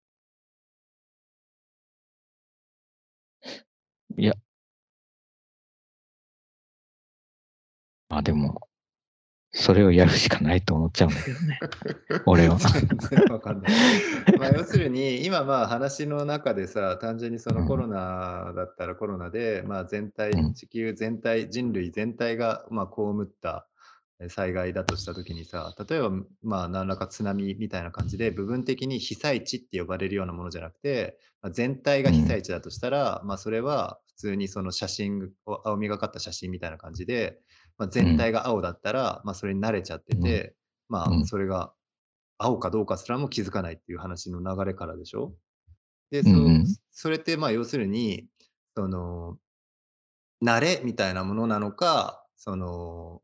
[4.18, 4.34] いや、
[8.10, 8.62] まあでも、
[9.52, 11.60] それをやるしかないと思っちゃうんだけどね。
[12.26, 12.58] 俺は。
[13.32, 13.72] わかんない。
[14.39, 23.72] まあ 要するに今まあ話の中でさ単純にそのコロナだったらコロナで、まあ全体うん地球全体人類全体がまあ被ったえ
[24.30, 37.41] 災害だとした時にさ例えばまあ何らか津波みたいな感じで部分的に被災地って呼ばれるようなものじゃなくて、まあ、全体が被災地だとしたら、まあそれは普通にその写真を青みがかった写真みたいな感じで、
[37.78, 40.56] まあ、全体が青だったら、まあそれに慣れちゃってて、
[40.88, 41.26] まあうん。
[41.26, 41.73] それが
[42.38, 45.36] 青かどうかすらも気づかないっていう話の流れからでしょ？
[46.12, 46.30] で、そ
[46.91, 48.28] それってまあ要するに、
[48.78, 49.38] その、
[50.43, 53.21] 慣れみたいなものなのか、その、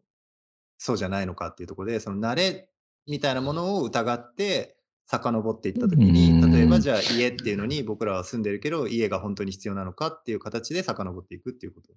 [0.80, 2.70] そうじゃないのかっていうところで、その慣れ
[3.06, 11.92] みたいなものを疑って遡っていったときに、うん例えばじゃあ家っていうのに僕らは住んでるけど、家が本当に必要なのかっていう形で遡っていくっていうこと。
[11.92, 11.96] っ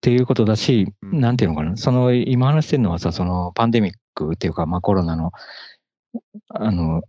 [0.00, 5.32] ていうことだし、うんなんていうのかな、その今話してるのはさ、そのパンデミックっていうか、まあ、コロナの
[6.48, 7.02] あの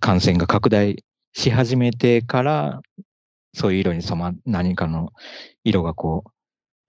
[0.00, 1.04] 感染が拡大
[1.34, 2.80] し始めてから、
[3.52, 5.12] そういう色に染ま、何かの
[5.62, 6.30] 色がこう、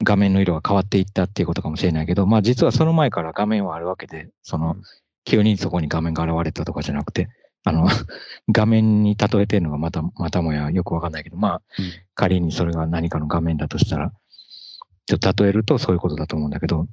[0.03, 4.81] 画面の色が変わっていったっていうことかもしれないけど、まあ実はその前から画面はあるわけで、そのうん、
[5.23, 7.29] 急にそこに画面が現れたとかじゃなくて、
[7.63, 7.87] あの、
[8.51, 14.13] 画面に例えてるのがまた、またもやよくわかんないけど、まあ、うん仮にそれが何かの画面だとしたら、
[15.05, 16.87] ちょっと例えるとそういうことだと思うんだけど、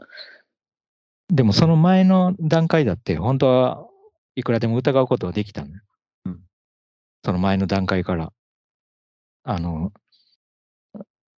[1.29, 3.87] でもその前の段階だって、本当は
[4.35, 5.81] いくらでも疑うことはできたのよ。
[6.27, 6.41] うん
[7.25, 8.33] その前の段階から。
[9.45, 9.93] あの、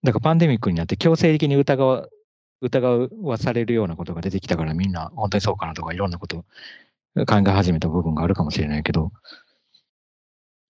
[0.05, 2.07] だからパンデミックになって強制的に疑わ
[2.61, 6.45] 疑わされるようなことが出てきたからみんな本当にそうかなとかいろんなこと
[7.27, 9.13] 考え始めた部分があるかもしれないけど、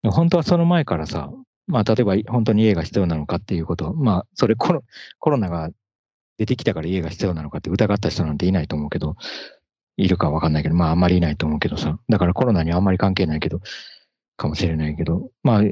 [0.04, 1.30] 本当はその前からさ、
[1.66, 4.84] まあ例えば本当に家が必要なのかっていうこと、まあそれコロ
[5.18, 5.70] コロナが
[6.36, 9.16] 出てきたから家が必要なのかって疑った人なんていないと思うけど、
[9.96, 13.60] いるかわかんないけど、まああんまりいないと思うけどさ、だからコロナにはあんまり関係ないけど、
[14.36, 15.62] かもしれないけど、まあ、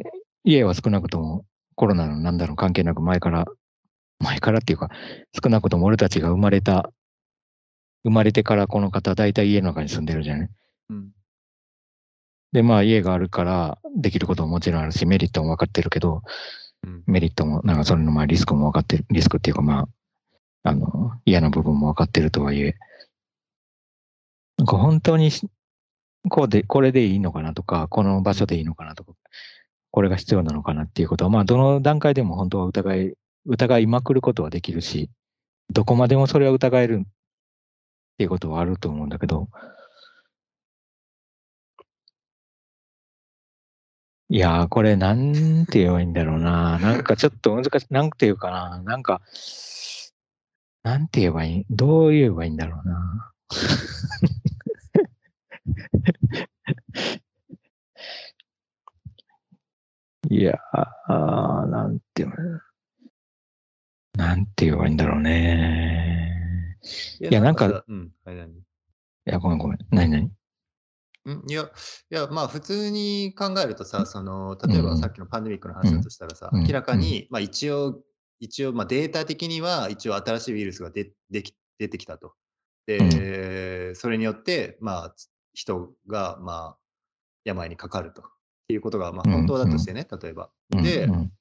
[0.44, 3.46] 家は少なくともコロナのなんだろう関係なく前から、
[4.20, 4.90] 前からっていうか、
[5.42, 6.90] 少なくとも俺たちが生まれた、
[8.04, 10.50] 生まれてからこの方、大体家の中に住んでるじゃない。
[10.90, 11.10] うん。
[12.52, 16.22] で、まあ家があるからできることももちろんあるし、メリットも分かってるけど、
[16.84, 17.02] うん。
[17.06, 19.88] メリットも、なんかそれのまあリスクも分かってる、リスクっていうかまあ、
[20.64, 22.74] あの、嫌な部分も分かってるとはいえ、
[24.58, 25.48] なんか本当にし
[26.28, 29.12] こうで、これでいいのかなとか、この場所でいいのかなとか、
[29.92, 33.14] これが必要なのかなっていうことは、まあどの段階でも本当は疑い、
[33.46, 35.10] 疑いまくることはできるし、
[35.70, 37.06] どこまでもそれは疑えるっ
[38.18, 39.48] ていうことはあると思うんだけど、
[44.30, 46.78] いやー、これなんて言えばいいんだろうな。
[46.78, 47.86] なんかちょっと難しい。
[47.90, 48.82] なんて言うかな。
[48.82, 49.20] なんか、
[50.84, 53.32] なんて言えばいいどう言えばいいんだろうな。
[60.32, 62.60] いやー、なんて言うの
[64.16, 66.78] なんて言えばいいんだろうね。
[67.20, 68.10] いやなんかさ、うん。
[68.24, 68.50] はい、何？
[68.50, 68.62] い
[69.26, 69.78] や、ごめんごめん。
[69.90, 70.32] 何何？
[71.26, 78.00] うんいや、いや、まあ、普通に考えるとさ、その、例えうんばさっきのパンデミックの話だとしたらさ、うん明らかに、まあ、一応、
[78.40, 82.32] 一応、まあ、データ的には、一応、新しいウイルスが出でき出てきたと。
[82.86, 85.14] で、それによって、まあ、
[85.52, 86.78] 人が、まあ、
[87.44, 88.22] 病にかかると。
[88.62, 90.50] っていうことが、まあ、うん本当だとしてね、例えば。
[90.74, 90.82] うん。
[90.82, 91.32] で、うん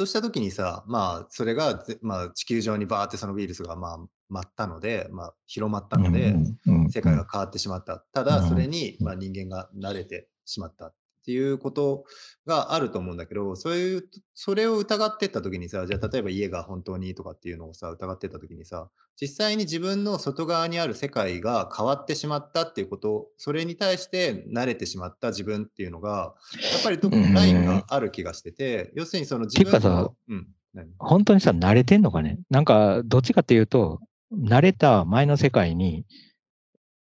[0.00, 7.98] そうしたときにさ、まあ、それがぜ、まあ、地球上にバーってそのウイルスが、まあ、舞ったので、まあ、広まったので、うんうん世界が変わってしまった。
[8.12, 8.48] ただ、うん。
[8.48, 10.86] それに、まあ、人間が慣れてしまった。
[10.86, 10.94] っ
[11.28, 12.04] ていうこと
[12.46, 18.88] があると思うんだけど、そういう、それを疑ってったときにさ、じゃあ、例えば家が本当にとかっていうのをさ、疑ってったときにさ、
[19.20, 26.34] 実際に自分の外側にある世界が変わってしまったっていうこと、それに対して慣れてしまった自分っていうのが、
[26.72, 30.88] やっぱりどこかラインがある気がしてて、要するにその自分のさ、うん、何？
[30.98, 32.38] 本当にさ、慣れてんのかね？
[32.48, 34.00] なんか、どっちかっていうと、
[34.32, 36.06] 慣れた前の世界に、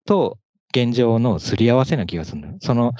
[0.04, 0.38] と
[0.74, 2.57] 現状のすり合わせな気がするんだよ。
[2.61, 2.92] その、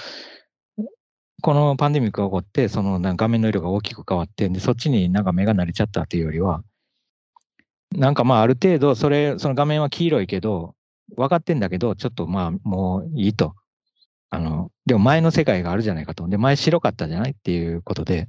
[1.40, 6.62] このパンデミックが起こって、その画面の色が大きく変わって、で、そっちになんか目が慣れちゃったっていうよりは、
[7.92, 10.74] なんかまあある程度、それ、その画面は黄色いけど、
[11.16, 13.55] 分かってんだけど、ちょっとまあもういいと。
[14.31, 16.29] あの、でも前の世界があるじゃないかと。
[16.29, 18.27] で、前白かったじゃないっていうことで、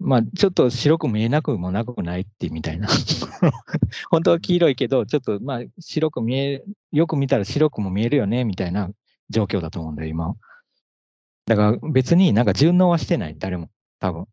[0.00, 2.88] まあちょっと白く見えなくもなくないってみたいな。
[4.10, 8.90] 本当は黄色いけど、ちょっとまあ白く見え、よく見たら白くも見えるよね、みたいな
[9.30, 10.34] 状況だと思うんだよ、今。
[11.48, 14.26] だから別になんか順応はしてない、誰も、多分。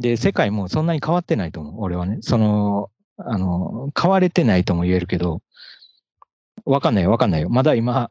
[0.00, 2.18] で、世界もそんなに変わってないと思う、俺はね。
[2.20, 5.40] その、あの、変われてないとも言えるけど、
[6.64, 7.48] わかんないよ、わかんないよ。
[7.48, 8.10] まだ今、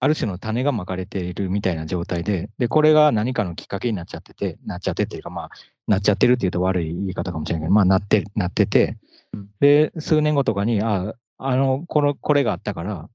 [0.00, 5.50] ある種の種がまかれているみたいな状態で、で、これが何かのきっかけになっちゃってて、なっちゃってっていうか、まあ、
[5.86, 8.98] なっちゃってるっていうと悪い言い方かもしれないけど、まあ、なって、なってて。
[9.32, 13.08] うん、で、数年後とかに、あ、あの、この、これがあったから、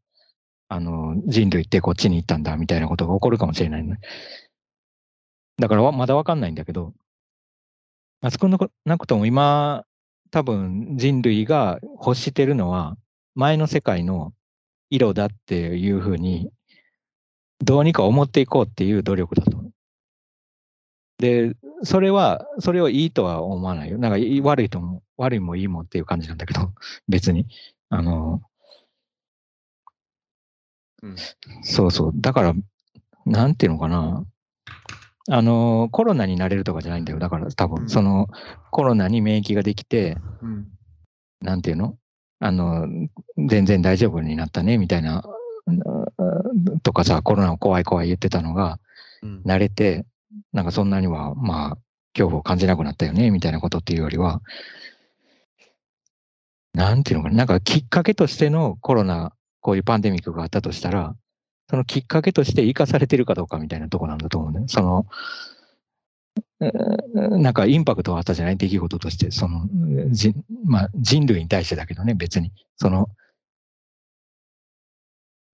[0.69, 3.99] あの、人類ってこっちに行ったんだ、みたいなことが起こるかもしれないね。
[5.57, 6.93] だから、まだわかんないんだけど、
[8.21, 8.47] まあ、少
[8.85, 9.85] なくとも今、
[10.31, 12.97] 多分人類が欲してるのは、
[13.33, 14.33] 前の世界の
[14.91, 16.51] 色だっていうふうに、
[17.59, 19.63] どうにか思っていこうっていう努力だと。
[21.17, 23.97] で、それは、それをいいとは思わないよ。
[23.97, 25.01] なんか悪いと思う。
[25.17, 26.71] 悪いもいいもっていう感じなんだけど、
[27.07, 27.47] 別に。
[27.89, 28.41] あの、
[31.01, 31.15] うん。
[31.63, 32.11] そうそう。
[32.15, 32.53] だから、
[33.25, 34.25] なんていうのかな。
[35.31, 37.19] あの、コロナになれるとかじゃないんだよ。
[37.19, 37.89] だから多分、うん。
[37.89, 38.27] その、
[38.71, 40.67] コロナに免疫ができて、うん。
[41.41, 41.97] なんていうの？
[42.39, 42.87] あの、
[43.37, 45.23] 全然大丈夫になったね、みたいな、
[45.67, 48.79] うんとかさ、コロナ怖い怖い言ってたのが、
[49.21, 49.41] うん。
[49.45, 50.05] 慣れて、
[50.53, 51.77] なんかそんなには、まあ、
[52.13, 54.41] 恐怖を感じなくなったよね、みたいなことっていうよりは、
[56.73, 61.15] なんていうのかな、なんかきっかけとしてのコロナ、こういうパンデミックがあったとしたら、
[61.69, 64.63] そのきっかけとして生かされてるかどうかみたいなとこなんだと思うね。
[64.67, 65.05] その、
[66.59, 66.65] う
[67.37, 68.57] んなんかインパクトはあったじゃない？
[68.57, 69.67] 出来事として、その、
[70.11, 70.33] じ
[70.65, 72.51] まあ、人類に対してだけどね、別に。
[72.75, 73.09] その、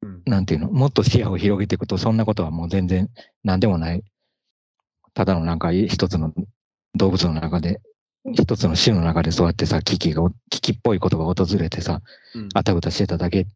[0.02, 3.10] うんなんていうの、もっと視野を広げていくと、そんなことはもう全然
[3.44, 4.04] 何でもない。
[5.14, 6.34] ただのなんか一つの
[6.96, 7.82] 動物の中で、
[8.34, 12.02] 一つの種の中でそうやってさ、危機が、危機っぽいことが訪れてさ、
[12.34, 13.48] うんあたふたしてただけうん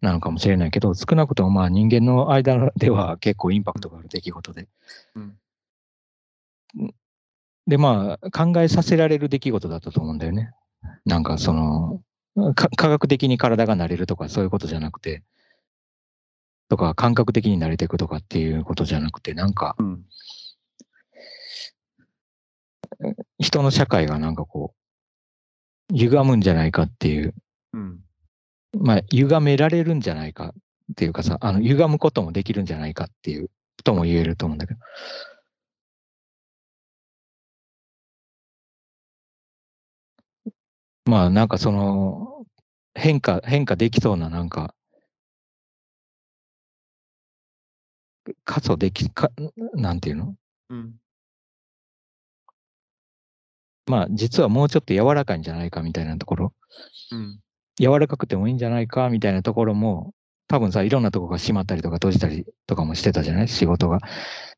[0.00, 4.68] なのかもしれないけど、少なくともまあ人間の間では結構インパクトがある出来事で。
[5.14, 5.38] うん
[7.66, 10.52] で、まあ、考えさせられる出来事だったと思うんだよね。
[11.04, 12.00] なんかその、
[12.54, 15.24] か科学的に体が慣れるとかそういうことじゃなくて、
[16.68, 20.04] とか感覚的に慣れていくとかっていうことじゃなくて、なんかうん。
[23.38, 24.74] 人の社会がなんかこ
[25.90, 27.34] う、歪むんじゃないかっていう、
[27.72, 28.00] うん。
[28.72, 30.48] まあ、歪められるんじゃないか
[30.92, 33.50] っていうかさ、あの、歪むこともできるんじゃないかっていう、
[33.84, 34.80] とも言えると思うんだけど。
[41.06, 42.46] まあ、なんかその、
[42.94, 44.74] 変化、変化できそうな、なんか、
[48.44, 49.30] 過疎でき、か、
[49.74, 50.36] なんていうの？
[50.70, 50.96] うん。
[53.86, 56.52] まあ、実はもうちょっと柔らかいんじゃないかみたいなところ、
[57.12, 57.40] うん。
[57.78, 60.12] 柔らかくてもいいんじゃないかみたいなところも、
[60.48, 63.48] 多分さ、いろんなとこが閉まったりとか閉じたりとかもしてたじゃない？
[63.48, 63.98] 仕事が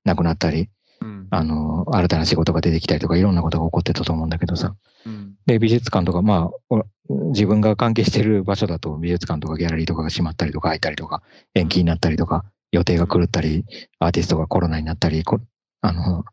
[0.05, 0.69] なくなったり、
[1.01, 1.27] うん。
[1.31, 4.75] あの、新たな仕事が出てきたりとか、いろんなことが起こってたと思うんだけどさ。
[5.07, 5.35] うん。
[5.47, 6.85] で、美術館とか、まあ、お
[7.31, 11.23] 自分が関係してる場所だと、美術館とかギャラリーとかが閉まったりとか開いたりとか、
[11.55, 13.65] 延期になったりとか、予定が狂ったり、
[13.99, 15.41] アーティストがコロナになったり、こ
[15.81, 16.25] あの、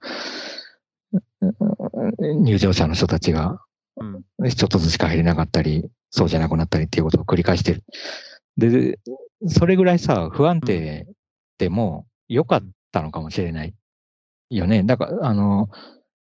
[2.20, 3.62] 入場者の人たちが
[3.98, 4.04] う
[4.44, 4.50] ん。
[4.50, 7.84] ちょっとずつしか入れなかったり、そうじゃなくなったりっていうことを繰り返してる。
[8.56, 8.98] で、
[9.48, 11.06] それぐらいさ、不安定
[11.58, 12.64] でも良かっ
[12.94, 13.74] たのかもしれない
[14.50, 14.84] よね。
[14.84, 15.68] だから、あの、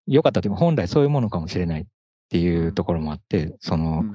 [0.08, 1.86] 良かったっていうか本来そういうものかもしれないっ
[2.30, 4.06] ていうところもあって、その、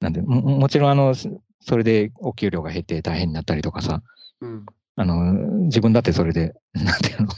[0.00, 4.02] なんで、ももちろんあの、それでお給料が減って大変になったりとかさ、
[4.40, 4.66] うん。
[4.96, 5.32] あの、
[5.66, 7.28] 自分だってそれで、 なんていうの、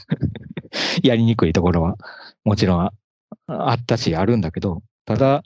[1.03, 1.95] やりにくいところは、
[2.43, 2.91] もちろんあ
[3.45, 5.43] あったし、あるんだけど、ただ、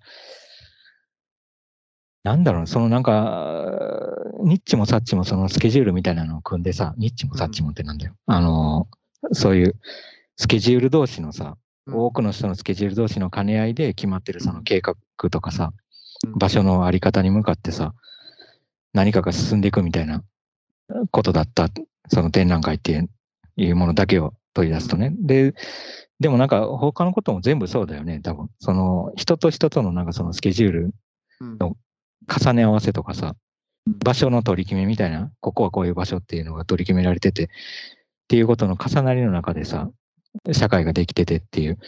[2.24, 3.66] なんだろう、そのなんか、
[4.44, 8.14] ニッチもサッチもそのスケジュールみたいなのを組んでさ、ニッチもサッチもってなんだよ。
[8.26, 8.88] あの、
[9.32, 9.76] そういう
[10.36, 11.58] スケジュール同士のさ、
[11.90, 14.96] 多くの人のスケジュール同士の兼ね合いで決まってるその計画
[15.30, 15.72] とかさ、
[16.36, 17.94] 場所のあり方に向かってさ、
[18.94, 20.24] 何かが進んでいくみたいな
[21.12, 21.70] ことだった、
[22.10, 23.08] その展覧会って
[23.56, 25.14] いうものだけを取り出すとね。
[25.20, 25.54] で、
[26.20, 28.50] でもなんか他のことも全部そうだよね、多分。
[28.60, 30.92] その人と人とのなんかそのスケジュール
[31.40, 31.58] うん。
[31.58, 31.78] の
[32.28, 33.36] 重ね合わせとかさ、
[33.86, 37.48] 場所の取り決めみたいな、ここはこういう場所っていうのが取り決められてて、っ
[38.28, 39.90] ていうことの重なりの中でさ、
[40.52, 41.80] 社会ができててっていう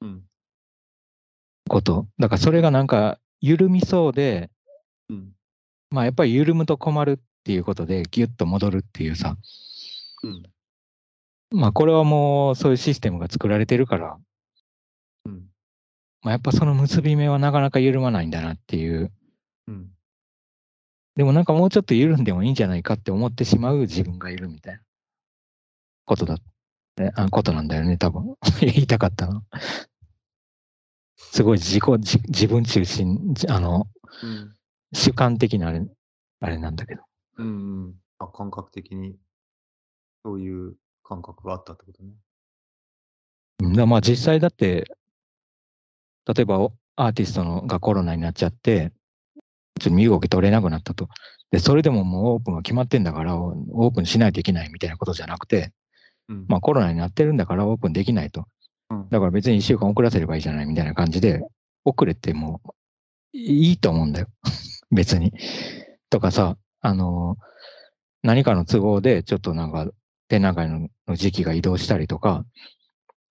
[0.00, 0.22] うん。
[1.68, 2.06] こと。
[2.18, 4.50] だからそれがなんか緩みそうで、
[5.08, 5.32] うん。
[5.90, 9.36] まあやっぱり緩むと困るっていうことでギュッと戻るっていうさ、
[10.22, 10.42] うん。
[11.50, 14.16] まあこれはもうそういうシステムが作られてるから、
[15.26, 15.42] うん。
[16.22, 19.12] まあやっぱその結び目はなかなか緩まないんだなっていう。
[21.16, 21.20] うん。
[21.20, 24.80] でもなんかもうちょっと緩んでもいいんじゃないかって思ってしまう自分がいるみたいな
[26.04, 26.36] ことだ、
[26.98, 28.36] ね、あことなんだよね、多分。
[28.60, 29.42] 言いたかったな。
[31.16, 33.88] すごい自己、自自分中心、じあの、
[34.22, 34.56] うん。
[34.92, 35.86] 主観的なあれ、
[36.40, 37.02] あれなんだけど。
[37.38, 37.46] うん。
[37.46, 37.94] うん。
[38.18, 39.16] あ、感覚的に、
[40.24, 42.12] そういう感覚があったってことね。
[43.60, 44.84] うんだまあ実際だって、
[46.26, 48.92] 例えばおアーティストのがコロナになっちゃって、
[49.80, 51.08] ちょっと身動き取れなくなったと。
[51.50, 55.72] で、それでももうオープンが決まってんだから、オープンしないといけないみたいなことじゃなくて、
[56.28, 56.44] うん。
[56.48, 58.46] まあコロナになってるんだからオープンできないと。
[58.90, 61.42] うんだから別に1週間遅らせればいいじゃないみたいな感じで、
[61.84, 62.60] 遅れても
[63.32, 64.28] いいと思うんだよ。
[64.90, 65.32] 別に。
[66.10, 67.36] とかさ、あの、
[68.22, 69.90] 何かの都合でちょっとなんか
[70.28, 72.44] 展覧会のの時期が移動したりとか、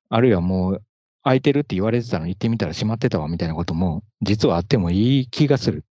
[0.09, 0.83] あるいはもう
[1.23, 5.85] 空いてるって言われてたのに行ってみたら閉まってたわみたいなことも実はあってもいい気がする。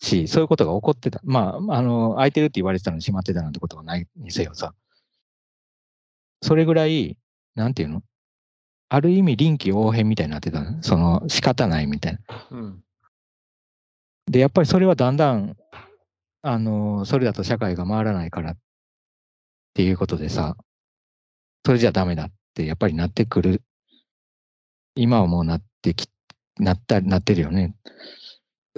[0.00, 1.20] し、そういうことが起こってた。
[1.24, 4.74] まあ、あの、空いてるって言われてたのに閉まってたなんてことはないにせよさ。
[6.42, 7.16] それぐらい、
[7.54, 8.02] なんていうの？
[8.90, 10.82] ある意味臨機応変みたいになってたの。
[10.82, 12.20] その仕方ないみたいな。
[12.50, 12.84] うん。
[14.26, 15.56] で、やっぱりそれはだんだん、
[16.42, 18.56] あの、それだと社会が回らないからっ
[19.74, 20.56] ていうことでさ、
[21.66, 23.62] それじゃダメだってやっぱりなってくる。
[24.94, 26.08] 今はもうなってき、
[26.58, 27.74] なった、なってるよね。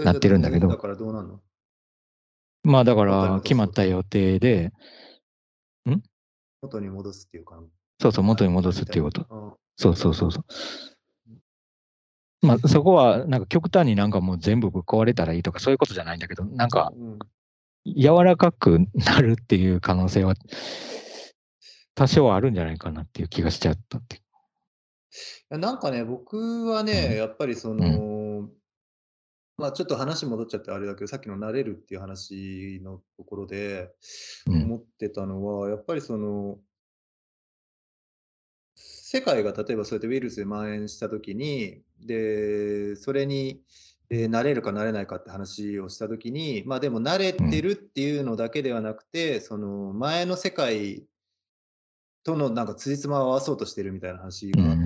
[0.05, 1.41] なってるんだけどだからどうなんの？
[2.63, 4.73] まあだから決まった予定で、
[6.63, 7.61] 元に戻すっていうか。
[8.01, 9.25] そうそう、元に戻すっていうこと。
[9.25, 9.59] と。
[9.77, 10.45] そうそうそうそう。
[12.43, 17.19] まあそこはなんか極端になんかもう全部ぶっ壊れたらいいとかそういうことじゃないんだけど、なんかうん。
[17.87, 20.35] 柔らかくなるっていう可能性は
[21.95, 24.21] 多少あるんじゃないかなっていう気がしちゃったってい
[25.59, 27.87] なんかね、僕はね、うんやっぱりその、
[29.61, 33.91] まあちょっと話戻っちゃってあれだけど、さっきの慣れるっていう話のところで
[34.47, 34.63] うん。
[34.65, 36.59] 思ってたのは、やっぱりその、
[38.75, 43.63] 世界が例えばそうやってウイルスで蔓延したときに、で、それに、
[44.09, 51.05] で、慣れるか慣れないかって話をしたときに、まあ、でも慣れてるっていうのだけではなくて、その前の世界
[52.23, 54.77] とのなんか辻褄を合わそうとしてるみたいな話があっ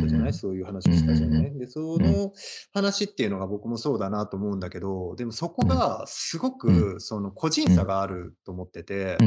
[0.00, 2.32] たじゃない、そういう話をしたじゃない、で、その
[2.72, 9.18] 話っていうのが僕もそうだなと思うんだけど、でもそこがすごくその個人差があると思ってて、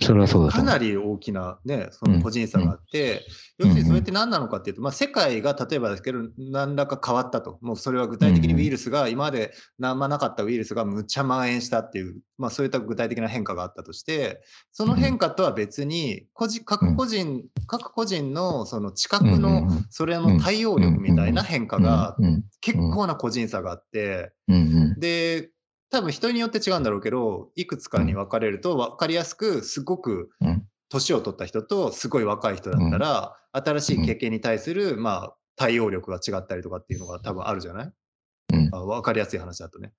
[0.00, 3.26] それはそうだかなり大きなね、その個人差があって、
[3.58, 7.58] 要するにそれって何なのかっていうと、まあ、世界が例えばですけど、何らか変わったと。
[7.60, 14.42] もうそれは具体的にウイルスが、今まで何もなかったウイルスがむっちゃ蔓延したっていう、まあ、そういった具体的な変化があったとして、
[14.72, 22.16] その変化とは別に、個人各個人、各個人のその知覚の、それの対応力みたいな変化が
[22.60, 24.32] 結構な個人差があって、
[24.98, 25.50] で、
[25.90, 30.30] 多分人によって違うんだろうけど、いくつかに分かれると分かりやすく、すごく
[30.88, 37.92] 年を取った人とすごい若い人だったら、新しい経験に対する、まあ、対応力が違ったりとかっていうのが多分あるじゃない、
[38.72, 39.92] あ分かりやすい話だとね。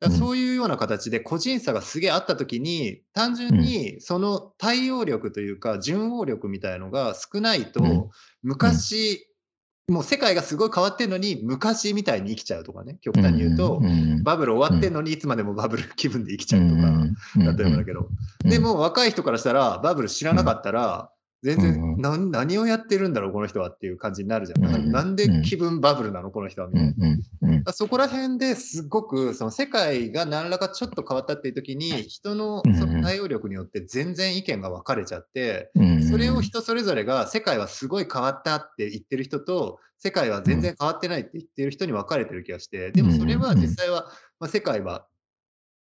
[0.00, 8.10] だそういうような形で個人差がすげえあったときに、単純にその対応力というか、順応力みたいのが少ないと、
[8.42, 9.24] 昔、
[9.88, 13.80] もう世界がすごい変わってるのに、昔みたいに生きちゃうとかね、極端に言うと、
[14.22, 16.82] バブル終わってんのにいつまでもバブル気分で生きちゃうとか、
[17.36, 18.08] 例えばだけど。
[18.40, 21.10] でも若い人からしたら、バブル知らなかったら、
[21.42, 24.90] 全然、な何をやってるんだろう、この人はっていう感じになるじゃん。
[24.90, 26.94] なんで気分バブルなの、この人はみたい
[27.64, 27.72] な。
[27.72, 35.70] そこら辺ですごく、その世界が何らかちょっと変わったっていう時に、人のその対応力によって全然意見が分かれちゃって、
[36.10, 44.06] それを人それぞれが世界はすごい変わったって言ってる人と、世界は全然変わってないって言ってる人に分かれてる気がして、でもそれは実際は、
[44.40, 45.06] まあ、世界は、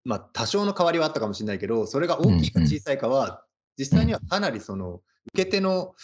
[0.03, 3.44] まあ、多少の変わりはあったかもしれないけど、それが大きいか小さいかは、
[3.77, 5.01] 実際にはかなりその、
[5.33, 5.95] 受け手の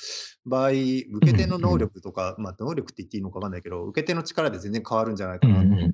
[0.45, 5.93] 場合、受け手の能力とか、まあ、能力って言っていいのか分かんないけど、受け手の力で全然変わるんじゃないかなと。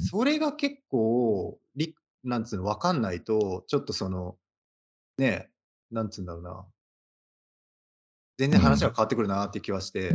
[0.00, 1.58] それが結構、
[2.22, 4.36] なんつうの、分かんないと、ちょっとその、
[5.18, 5.50] ね、
[5.90, 6.66] なんつうんだろうな。
[8.36, 10.14] 全然話が変わってくるなって気はして。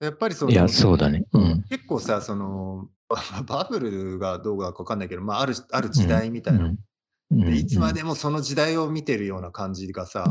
[0.00, 1.24] やっぱりその、いや、そうだね。
[1.32, 2.88] うん、結構さ、その、
[3.46, 6.74] バブルがどうかわかんないけど、まあ、ある、ある時代みたいな。
[7.30, 10.26] でいつまでもその時代を見てるような感じがさ、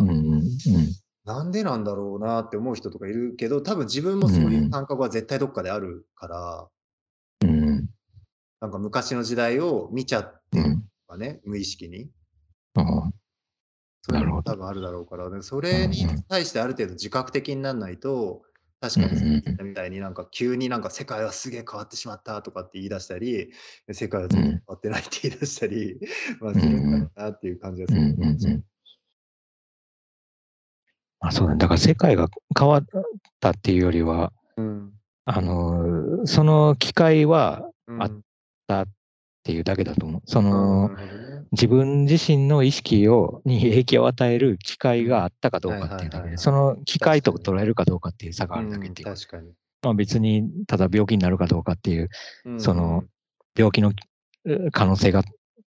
[1.25, 6.67] なんでなんだろうなって思う人とかいるけど、多分自分もそういう感覚は絶対どっかであるから、
[7.43, 7.89] うん、
[8.59, 10.75] なんか昔の時代を見ちゃってる
[11.07, 12.09] とかね、無意識に。
[14.03, 18.41] そういうのも多分あるだろうから、ね、それに対してある程度自覚的にならないと、
[18.81, 23.51] 確かにみたいになんか急になんか世界はすげえ変わってしまったとかって言い出したり、
[23.91, 25.99] 世界は全然変わってないって言い出したり、
[26.41, 28.63] まあするんだなっていう感じがする。
[31.19, 31.59] まあそうだね。
[31.59, 32.27] だから世界が
[32.57, 32.85] 変わっ
[33.39, 34.93] たっていうよりは、うん、
[35.25, 37.69] あの、その機会は
[37.99, 38.21] あっ
[38.65, 38.87] たっ
[39.43, 40.21] ていうだけだと思う。
[40.25, 40.91] その、
[41.51, 49.13] 自分自身の意識をに影響を与える機会があったかどうかっていうだけで、その機会と捉えるかどうかっていう差があるだけっていう。
[49.13, 49.51] 確かに。
[49.81, 52.09] まあ別に、ただ病気になるかどうかっていう、
[52.57, 53.03] その
[53.57, 53.91] 病気の
[54.71, 55.23] 可能性が、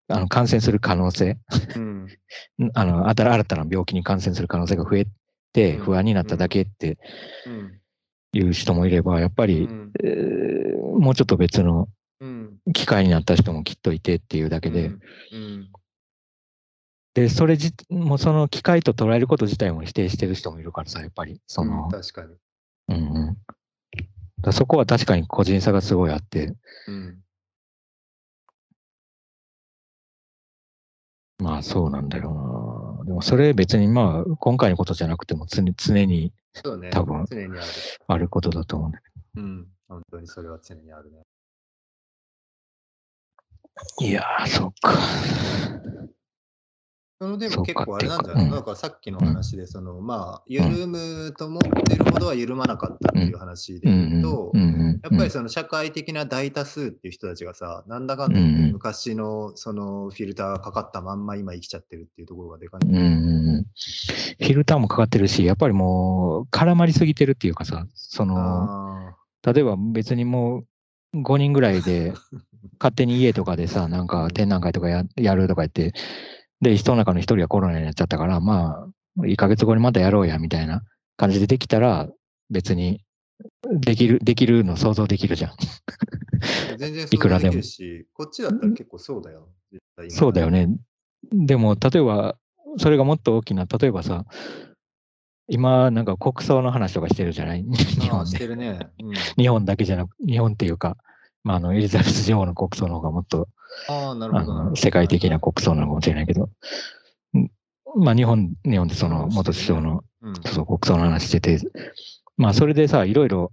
[0.08, 1.38] あの感染する可能性、
[1.78, 2.08] うん、
[2.76, 5.08] あの新たな病気に感染する可能性が増え
[5.54, 6.98] て不安になっただけって
[8.34, 9.70] いう人もいれば、やっぱり、
[11.00, 11.88] もうちょっと別の
[12.74, 14.92] 機会になった人もきっといてっていうだけで、
[15.32, 15.72] うん。
[17.14, 22.36] で、それじ、もうその機会と捉えること自体も否定してる人もいるからさ、やっぱり、その、確かに。
[22.90, 23.38] うんうん。
[24.42, 26.56] だそこは確かに個人差がすごいあって、
[26.88, 27.20] うん、
[31.42, 33.06] まあそうなんだよな。
[33.06, 36.34] でもそれ別にまあ今回のことじゃなくても常常に
[36.80, 37.22] ね、多分。
[37.22, 37.60] ある。
[38.08, 39.06] あることだと思うんだけ
[39.36, 41.24] うん、本当にそれは常にあるね。
[44.00, 44.06] ど。
[44.06, 44.94] いやー、そっか。
[47.22, 48.46] そのでも結構あれなんじゃない？
[48.48, 54.52] っていうかうんだからさっきの話で、そのまあ、緩むと思ってるほどは緩まなかったっていう話で言うと、
[55.04, 62.88] やっぱりその社会的な大多数っていう人たちがさ、なんだかんだ昔のそのフィルターがかかったまんま今生きちゃってるっていうところがでかい。
[62.88, 62.96] うん。
[62.96, 63.04] うん。
[63.04, 63.64] うん。
[63.64, 69.16] フィルターもかかってるし、やっぱりもう絡まりすぎてるっていうかさ、その、あ
[69.54, 70.64] 例えば別にも
[71.14, 72.14] う5人ぐらいで
[72.80, 75.94] 勝手に家とかでさ、なんか展覧会とかややるとか言って、
[76.62, 78.86] で、人の中の一人がコロナになっちゃったから、ま
[79.18, 80.82] あ、1ヶ月後にまたやろうや、みたいな
[81.18, 82.08] 感じでできたら、
[82.50, 83.02] 別に、
[83.66, 85.52] できる、できるの想像できるじゃん。
[85.52, 89.50] ー全然 いくらできるし、こっちだったら結構そうだよ。
[90.10, 90.70] そうだよね。
[91.32, 92.38] でも、例えば、
[92.78, 94.26] それがもっと大きな、例えばさ、
[95.48, 97.64] 今、なんか国葬の話とかしてるじゃない？
[97.68, 98.30] 日本で。
[98.32, 98.80] してるね。
[99.02, 99.14] うん。
[99.38, 100.98] 日本だけじゃなく、日本っていうか、
[101.44, 103.48] まあ、あの、エリザベス女王の国葬の方がもっと、
[103.88, 106.50] ああ、なるあほど世界的な国葬なのかもしれないけど、
[107.34, 107.52] うん
[107.96, 110.34] まあ、日本、日本でその元首相の、うん。
[110.46, 111.60] そう、国葬の話してて、
[112.38, 113.52] まあ、それでさ、いろいろ、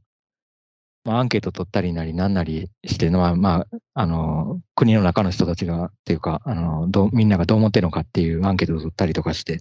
[1.04, 9.60] まあ、アンケート取ったりなりなんなりしてのは、まあ、あの、国の中の人たちが、っていうか、あの、どうみんながどう思ってるのかっていうアンケートを取ったりとかして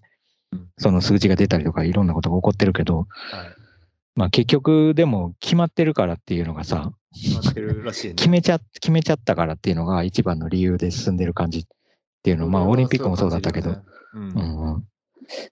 [0.54, 3.08] うん、その数字が出たりとか、いろんなことが起こってるけど、はい。
[4.16, 6.92] まあ、結局、でも、決まってるからっていうのがさ、
[7.22, 8.14] 決まってるらしいね。
[8.16, 11.66] 決めちゃ、決めちゃったからっていうのが一番の理由で進んでる感じっ
[12.24, 14.84] ていうの、まあ、オリンピックもそうだったけど、そう感じうんうん。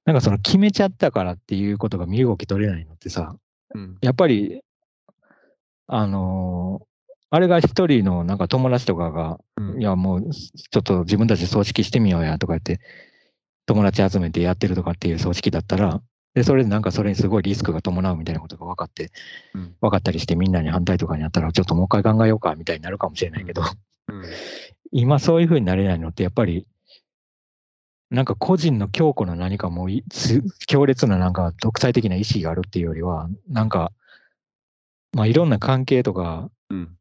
[0.06, 3.36] なんかその決めちゃったからっていうことが身動き取れないのってさ、
[3.74, 3.82] うん。
[3.82, 3.98] うん。
[4.02, 4.62] やっぱり、
[5.88, 6.86] あのー
[7.32, 12.80] あれが一人のなんか友達とかが、うんいやもうちょっと自分たちで葬式してみようやとか言って、
[13.66, 16.02] 友達集めてやってるとかっていう葬式だったら、
[16.36, 19.12] で、それでなんかそれにすごいリスクが伴うみたいなことが分かって、
[19.54, 23.64] うん分かったりしてみんなに反対とかになったら、ちょっともう一回考えようかみたいになるかもしれないけど、
[24.10, 24.24] うん。
[24.92, 26.68] 今そういう風になれないのってやっぱり、
[28.12, 29.88] なんか個人の強固な何かも
[30.68, 33.92] 強烈ななんか独裁的な意志があるっていうよりは、なんか、
[35.14, 36.98] まあいろんな関係とかうん。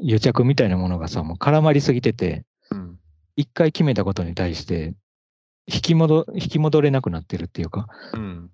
[0.00, 2.98] 癒着みたいなものがさ、もう絡まりすぎてて、うん。
[3.36, 4.94] 一回決めたことに対して、
[5.66, 8.50] 引き戻、引き戻れなくなってるっていうか、うん。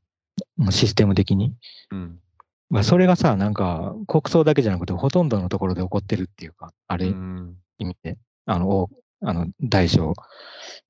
[0.57, 1.55] もうシステム的に。
[1.91, 2.19] うん。
[2.69, 7.57] まあそれがさ、なんか国葬だけじゃなくてほとんどのところで起こってるっていうか、あれうん。
[7.79, 8.91] 意味で、あの、お
[9.23, 10.15] あの大小、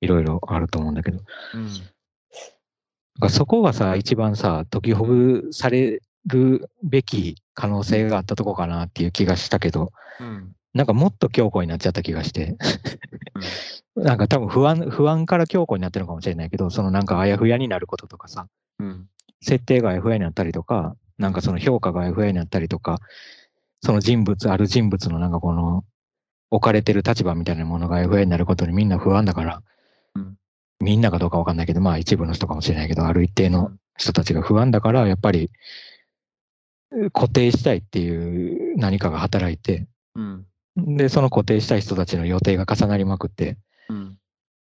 [0.01, 1.21] いろいろあると思うんだけど、
[3.23, 3.31] うん。
[3.31, 10.55] そこがさ、一番さ、解きほぐされるべき可能性があったとこかなっていう気がしたけど、うん。
[10.75, 12.57] なんかもっと強固になっちゃった気がして、
[13.97, 18.47] なんか多分不安、不安から強固になってるのかもしれないけど、そのなんかあやふやになることとかさ、
[18.79, 19.09] うん。
[19.43, 23.01] 設定があやふやになったりとか、なんかその評価があやふやになったりとか、
[23.83, 25.85] その人物、ある人物のなんかこの
[26.51, 29.63] 置かれてる立場みたいなものがあやふやになることにみんな不安だから、
[30.15, 30.37] うん。
[30.81, 35.51] みんなかどうかわかんないけど、まあ一部の人かもしれないけど、ある一定の人たちが不安だから、やっぱり
[37.13, 40.47] 固定したいっていう何かが働いて、うん。
[40.87, 43.59] で、その固定したい人たちの予定が重なりまくって、
[43.89, 44.19] うん。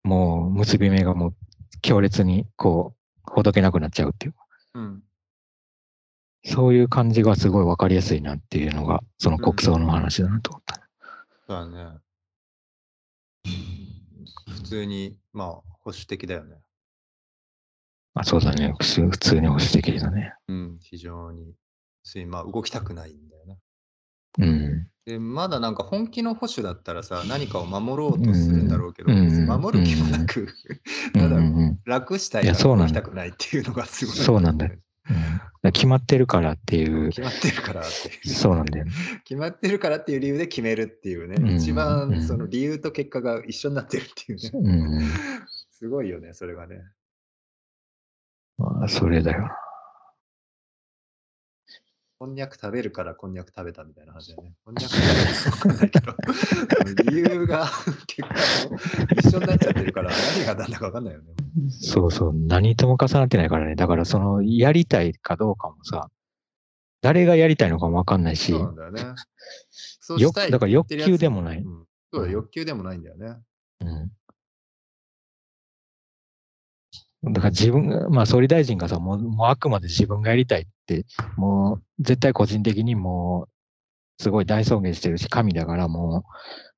[0.03, 1.36] もう結び目がもう
[1.82, 4.39] 強烈にこう、ほどけなくなっちゃうっていうか、
[4.76, 5.03] うん。
[6.45, 10.76] そういう感じがすごいわかりやすいなっていうのが、その国葬の話だなと思った。
[11.47, 11.99] そうだね。
[14.47, 16.58] 普通に、まあ、保守的だよね。
[18.14, 18.74] あそうだね。
[18.80, 20.34] 普通普通に保守的だね。
[20.47, 20.78] うん。
[20.82, 21.56] 非常に。
[22.28, 23.58] まあ、動きたくないんだよね。
[24.38, 24.88] うん。
[25.06, 30.47] で、まだなんか本気の保守だったらさ、何かを守ろうとするんだろうけど、うん守る気もなく、うん
[31.22, 31.39] ただ
[31.86, 34.16] 楽したいから動そうなんだきたくないっていうのがすごい。
[34.16, 34.74] そうなんだよ。
[35.72, 38.34] 決まってるからっていう、決まってるからっていう。
[38.34, 38.91] そうなんだよね。
[39.24, 45.06] 決まってるからっていう理由で決めるっていうね、うん一うん番その理由と結果が一緒になってるっていうね。
[45.70, 46.82] すごいよね、それがね。
[48.58, 49.49] まあ、それだよ。
[52.18, 54.53] こんにゃく食べるからこんにゃく食べたみたいな話だよね。
[54.63, 55.99] こんにゃく食べるわかんないけ
[57.03, 57.70] ど、理由が
[58.07, 58.30] 結果
[58.70, 58.78] も
[59.20, 61.34] 一緒になっちゃってるから、何が何だかわかんないよね。
[61.70, 62.34] そうそう。
[62.34, 63.76] 何とも重なってないからね。
[63.76, 66.09] だからその、やりたいかどうかもさ、
[67.01, 69.01] 誰がやりたいのかもわかんないし、そうなんだよね。
[69.70, 73.36] そうよしたいだから欲求でもないうんそうだ、欲求でもないんだよね。
[73.82, 73.86] う
[77.30, 77.34] ん。
[77.34, 80.74] だから自分が、まあ総理大臣がさ、もうもうあくまで自分がやりたいって、
[81.38, 83.47] もう絶対個人的にも
[84.19, 86.23] う、すごい大尊敬してるし、神だからもう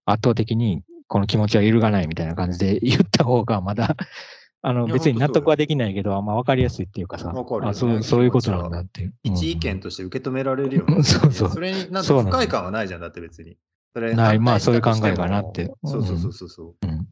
[0.06, 3.96] 圧倒的にこの気持ちは揺るがないみたいな感じで言った方がまだ、
[4.64, 9.14] あの別に納得はできないけど、あんま分かりやすいっていうかさ、ねあそうそういうことなんだっていう。
[9.24, 10.96] 一意見として受け止められるよね。
[10.96, 13.58] うん そうそうそれになんか不快感はないじゃん、だって別に。
[13.94, 16.88] それないまあそういう考えかなってそうそうそうそうそう。
[16.88, 17.08] うん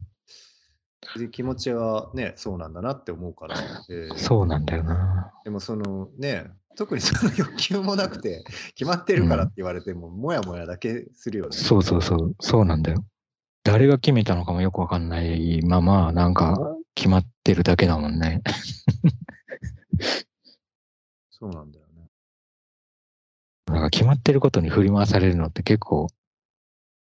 [1.18, 3.56] で気持ちはね、そうなんだなって思うから。
[3.88, 5.32] えーそうなんだよな。
[5.44, 11.56] でもそのね、特にその欲求もなくて、決まってるからって言われても、もやもやだけするよね。
[11.56, 13.04] そうそうそう、そうなんだよ。
[13.64, 18.42] 誰が決めたのかもよくわかんないまま、なんか決まってるだけだもんね。
[21.30, 22.10] そうなんだよね。
[23.66, 26.08] なんか決まってることに振り回されるのって結構、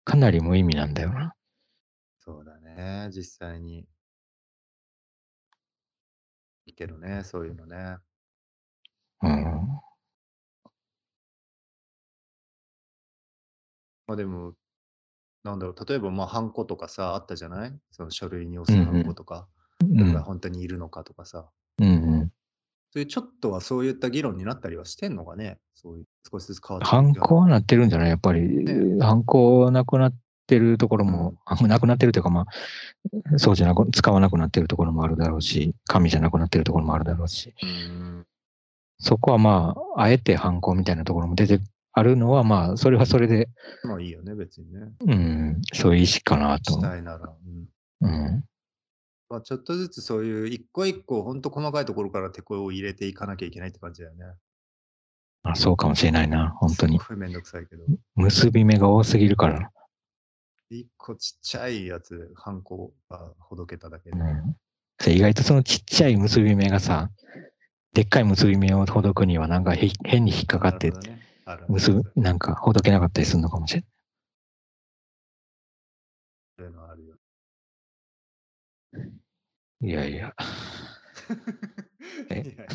[0.04, 1.34] かなり無意味なんだよな。
[2.20, 3.88] そうだね、実際に。
[6.66, 7.98] いいけどね、そういうのね。
[9.24, 9.32] うん。
[14.08, 14.54] まあでも、
[15.44, 17.74] なんだろう、例えばまあ、ハンコとかさ、あったじゃない？
[17.92, 19.48] その書類に押すハンコとか、
[19.82, 21.50] うんどれが本当にいるのかとかさ。
[21.80, 21.92] うんう
[22.26, 22.32] ん。
[22.94, 25.58] そういうちょっとはそういった議論になったりはしてんのかね。
[25.74, 28.10] そういう少しずつ変わって犯行はなってるんじゃない？
[28.10, 29.04] やっぱり、ね。
[29.04, 30.16] 犯行はなくなっ
[30.46, 38.28] てるところも、なくなってるというか、まあ、そうじゃなく、使わなくなってるところもあるだろうし、紙じゃなくなってるところもあるだろうし、うん。
[39.02, 41.60] そこはまあ、あえて犯行みたいなところも出て
[41.92, 43.50] あるのは、まあ、それはそれで、
[43.84, 44.94] まあいいよね、別にね。
[45.02, 46.82] うん、そういう意識かなとし。
[46.82, 47.20] たいなら。
[47.20, 47.66] うん
[48.02, 48.44] うん。
[49.30, 54.26] まあ、ちょっとずつそういう一個一個、ほんと細かいところから手こを入れていかなきゃいけないって感じだよね。
[55.44, 57.00] あそうかもしれないな、本当に。
[57.18, 57.84] めんどくさいけど。
[58.16, 59.72] 結び目が多すぎるから。
[60.70, 64.20] 一個ちっちゃいやつ、ハンコがほどけただけで。
[64.20, 64.56] うん。
[65.04, 67.10] で意外とそのちっちゃい結び目がさ、
[67.94, 70.94] でっかい結び目をほどくにはなんかへ変に引っかかって
[71.68, 73.92] 結ぶ、なんかほどけなかったりするのかもしれない。
[79.82, 80.06] いや。
[80.06, 80.34] いや。
[82.30, 82.66] えいやいや